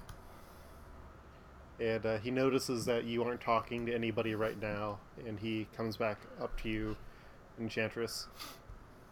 [1.79, 5.95] and uh, he notices that you aren't talking to anybody right now, and he comes
[5.95, 6.97] back up to you,
[7.61, 8.27] Enchantress.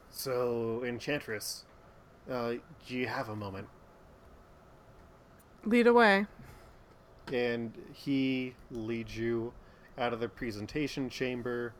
[0.10, 1.64] So, Enchantress,
[2.30, 3.70] uh, do you have a moment?
[5.64, 6.26] Lead away.
[7.32, 9.54] and he leads you
[9.98, 11.74] out of the presentation chamber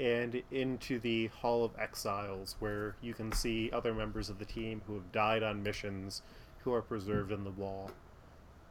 [0.00, 4.82] and into the Hall of Exiles, where you can see other members of the team
[4.86, 6.22] who have died on missions
[6.58, 7.90] who are preserved in the wall.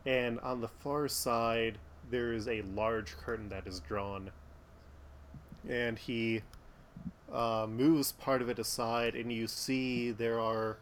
[0.06, 1.78] And on the far side,
[2.10, 4.32] there is a large curtain that is drawn.
[5.68, 6.42] And he
[7.32, 10.78] uh, moves part of it aside, and you see there are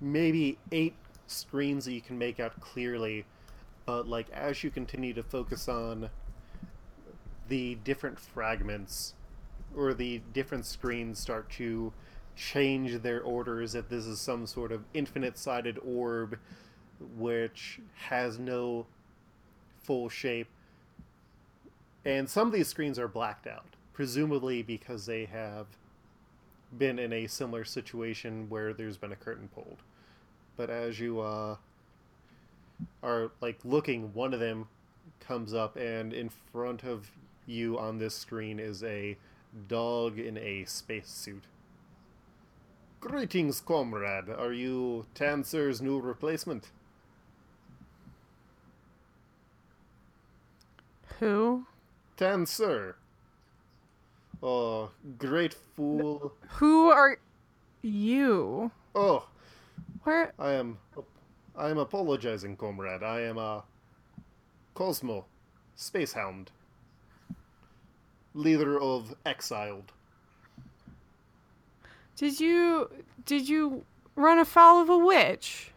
[0.00, 0.94] maybe eight
[1.26, 3.24] screens that you can make out clearly,
[3.86, 6.10] but like as you continue to focus on
[7.48, 9.14] the different fragments
[9.76, 11.92] or the different screens start to
[12.36, 16.38] change their orders that this is some sort of infinite sided orb
[17.16, 18.86] which has no
[19.82, 20.48] full shape.
[22.04, 23.64] And some of these screens are blacked out
[23.98, 25.66] presumably because they have
[26.76, 29.78] been in a similar situation where there's been a curtain pulled.
[30.56, 31.56] But as you uh,
[33.02, 34.68] are like looking, one of them
[35.18, 37.10] comes up, and in front of
[37.48, 39.16] you on this screen is a
[39.68, 41.44] dog in a spacesuit.
[43.00, 44.28] Greetings, comrade.
[44.28, 46.70] Are you Tanser's new replacement?
[51.20, 51.66] Who?
[52.16, 52.94] Tanser.
[54.42, 56.32] Oh, great fool.
[56.58, 57.18] Who are
[57.82, 58.70] you?
[58.94, 59.26] Oh,
[60.04, 60.32] Where?
[60.38, 60.78] I am.
[61.56, 63.02] I am apologizing, comrade.
[63.02, 63.64] I am a
[64.74, 65.24] Cosmo,
[65.74, 66.52] space hound,
[68.38, 69.92] leader of Exiled.
[72.16, 72.90] Did you
[73.26, 73.84] did you
[74.14, 75.72] run afoul of a witch?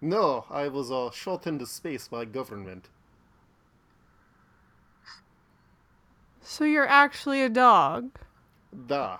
[0.00, 2.88] No, I was uh, shot into space by government.
[6.40, 8.10] So you're actually a dog.
[8.86, 9.18] Da.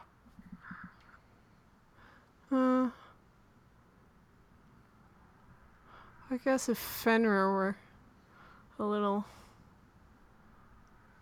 [2.50, 2.90] Uh,
[6.30, 7.76] I guess if Fenrir were
[8.78, 9.24] a little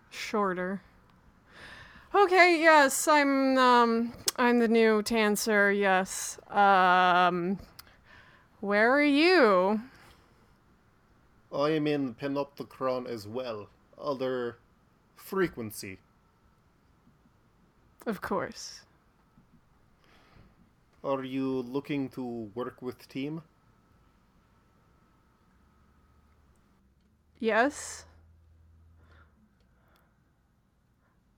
[0.09, 0.81] shorter.
[2.13, 6.37] Okay, yes, I'm um I'm the new Tanser, yes.
[6.49, 7.57] Um
[8.59, 9.81] where are you?
[11.53, 13.69] I am in Panopticron as well.
[13.97, 14.57] Other
[15.15, 15.99] frequency.
[18.05, 18.81] Of course.
[21.03, 23.41] Are you looking to work with team?
[27.39, 28.05] Yes.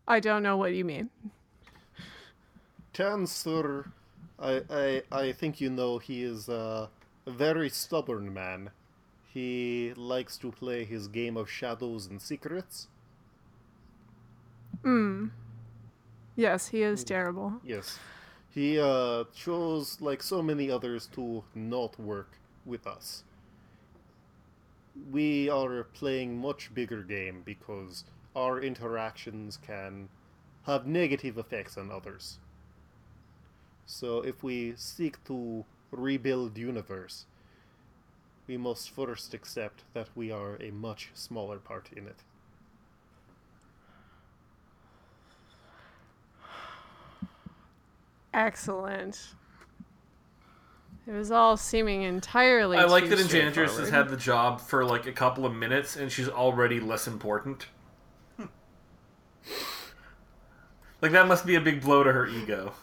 [0.07, 1.09] I don't know what you mean.
[2.93, 3.91] Tanser,
[4.39, 6.89] I, I, I think you know he is a
[7.25, 8.69] very stubborn man.
[9.33, 12.87] He likes to play his game of shadows and secrets.
[14.83, 15.31] Mm.
[16.35, 17.53] Yes, he is terrible.
[17.63, 17.99] Yes.
[18.49, 23.23] He uh, chose, like so many others, to not work with us.
[25.11, 28.03] We are playing much bigger game because
[28.35, 30.09] our interactions can
[30.63, 32.39] have negative effects on others.
[33.85, 37.25] So if we seek to rebuild universe,
[38.47, 42.23] we must first accept that we are a much smaller part in it.
[48.33, 49.35] Excellent.
[51.05, 52.77] It was all seeming entirely.
[52.77, 55.95] I like too that Enchantress has had the job for like a couple of minutes
[55.97, 57.67] and she's already less important.
[61.01, 62.73] Like that must be a big blow to her ego.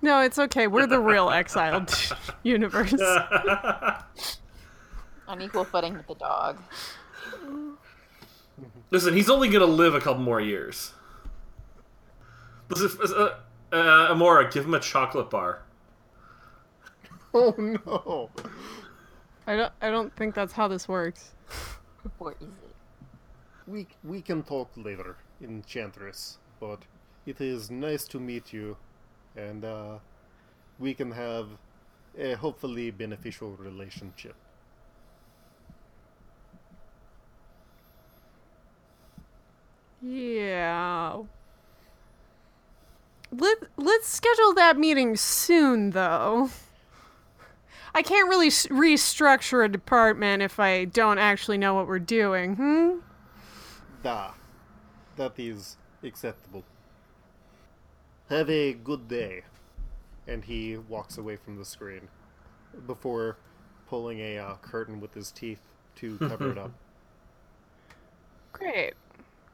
[0.00, 0.66] No, it's okay.
[0.68, 1.92] We're the real exiled
[2.42, 2.94] universe.
[5.28, 6.58] On equal footing with the dog.
[8.90, 10.92] Listen, he's only gonna live a couple more years.
[12.70, 13.34] Listen, uh,
[13.72, 15.62] uh, Amora, give him a chocolate bar.
[17.34, 18.30] Oh no!
[19.48, 19.72] I don't.
[19.82, 21.34] I don't think that's how this works.
[22.20, 22.76] Or is it?
[23.66, 26.38] We we can talk later, Enchantress.
[26.60, 26.80] But
[27.26, 28.76] it is nice to meet you,
[29.36, 29.98] and uh,
[30.78, 31.48] we can have
[32.18, 34.36] a hopefully beneficial relationship.
[40.02, 41.22] Yeah.
[43.32, 46.50] Let Let's schedule that meeting soon, though.
[47.98, 52.54] I can't really s- restructure a department if I don't actually know what we're doing.
[52.54, 52.98] Hmm.
[54.04, 54.34] Da,
[55.16, 56.62] that is acceptable.
[58.30, 59.42] Have a good day.
[60.28, 62.06] And he walks away from the screen
[62.86, 63.36] before
[63.88, 66.70] pulling a uh, curtain with his teeth to cover it up.
[68.52, 68.94] Great.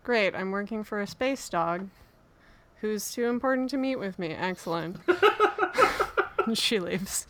[0.02, 0.34] Great.
[0.34, 1.88] I'm working for a space dog.
[2.82, 4.32] Who's too important to meet with me?
[4.34, 4.98] Excellent.
[6.52, 7.26] she leaves.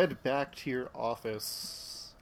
[0.00, 2.12] Head back to your office.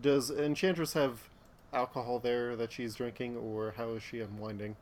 [0.00, 1.28] Does Enchantress have
[1.74, 4.76] alcohol there that she's drinking, or how is she unwinding?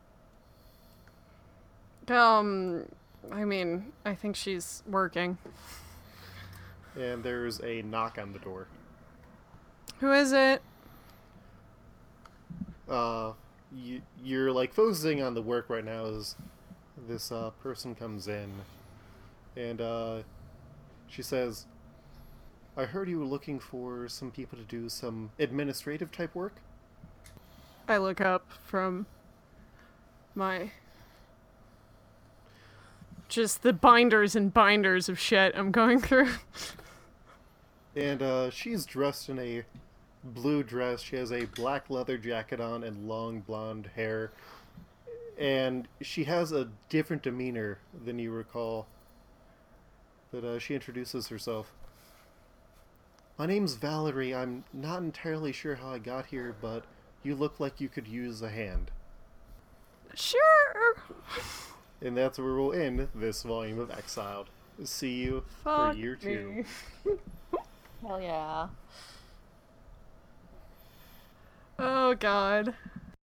[2.08, 2.84] Um,
[3.32, 5.36] I mean, I think she's working.
[6.96, 8.68] And there's a knock on the door.
[9.98, 10.62] Who is it?
[12.88, 13.32] Uh,
[13.74, 16.36] you, you're like focusing on the work right now as
[17.08, 18.48] this uh, person comes in,
[19.56, 20.18] and uh,
[21.08, 21.66] she says,
[22.76, 26.54] "I heard you were looking for some people to do some administrative type work."
[27.88, 29.06] I look up from
[30.34, 30.70] my
[33.28, 36.30] just the binders and binders of shit I'm going through.
[37.94, 39.62] And uh, she's dressed in a
[40.22, 41.00] blue dress.
[41.00, 44.32] She has a black leather jacket on and long blonde hair.
[45.38, 48.86] And she has a different demeanor than you recall.
[50.32, 51.72] But uh, she introduces herself.
[53.38, 54.34] My name's Valerie.
[54.34, 56.84] I'm not entirely sure how I got here, but
[57.22, 58.90] you look like you could use a hand.
[60.14, 60.96] sure.
[62.00, 64.48] And that's where we'll end this volume of Exiled.
[64.84, 66.64] See you Fuck for year two.
[68.06, 68.68] Hell yeah.
[71.78, 72.74] Oh god.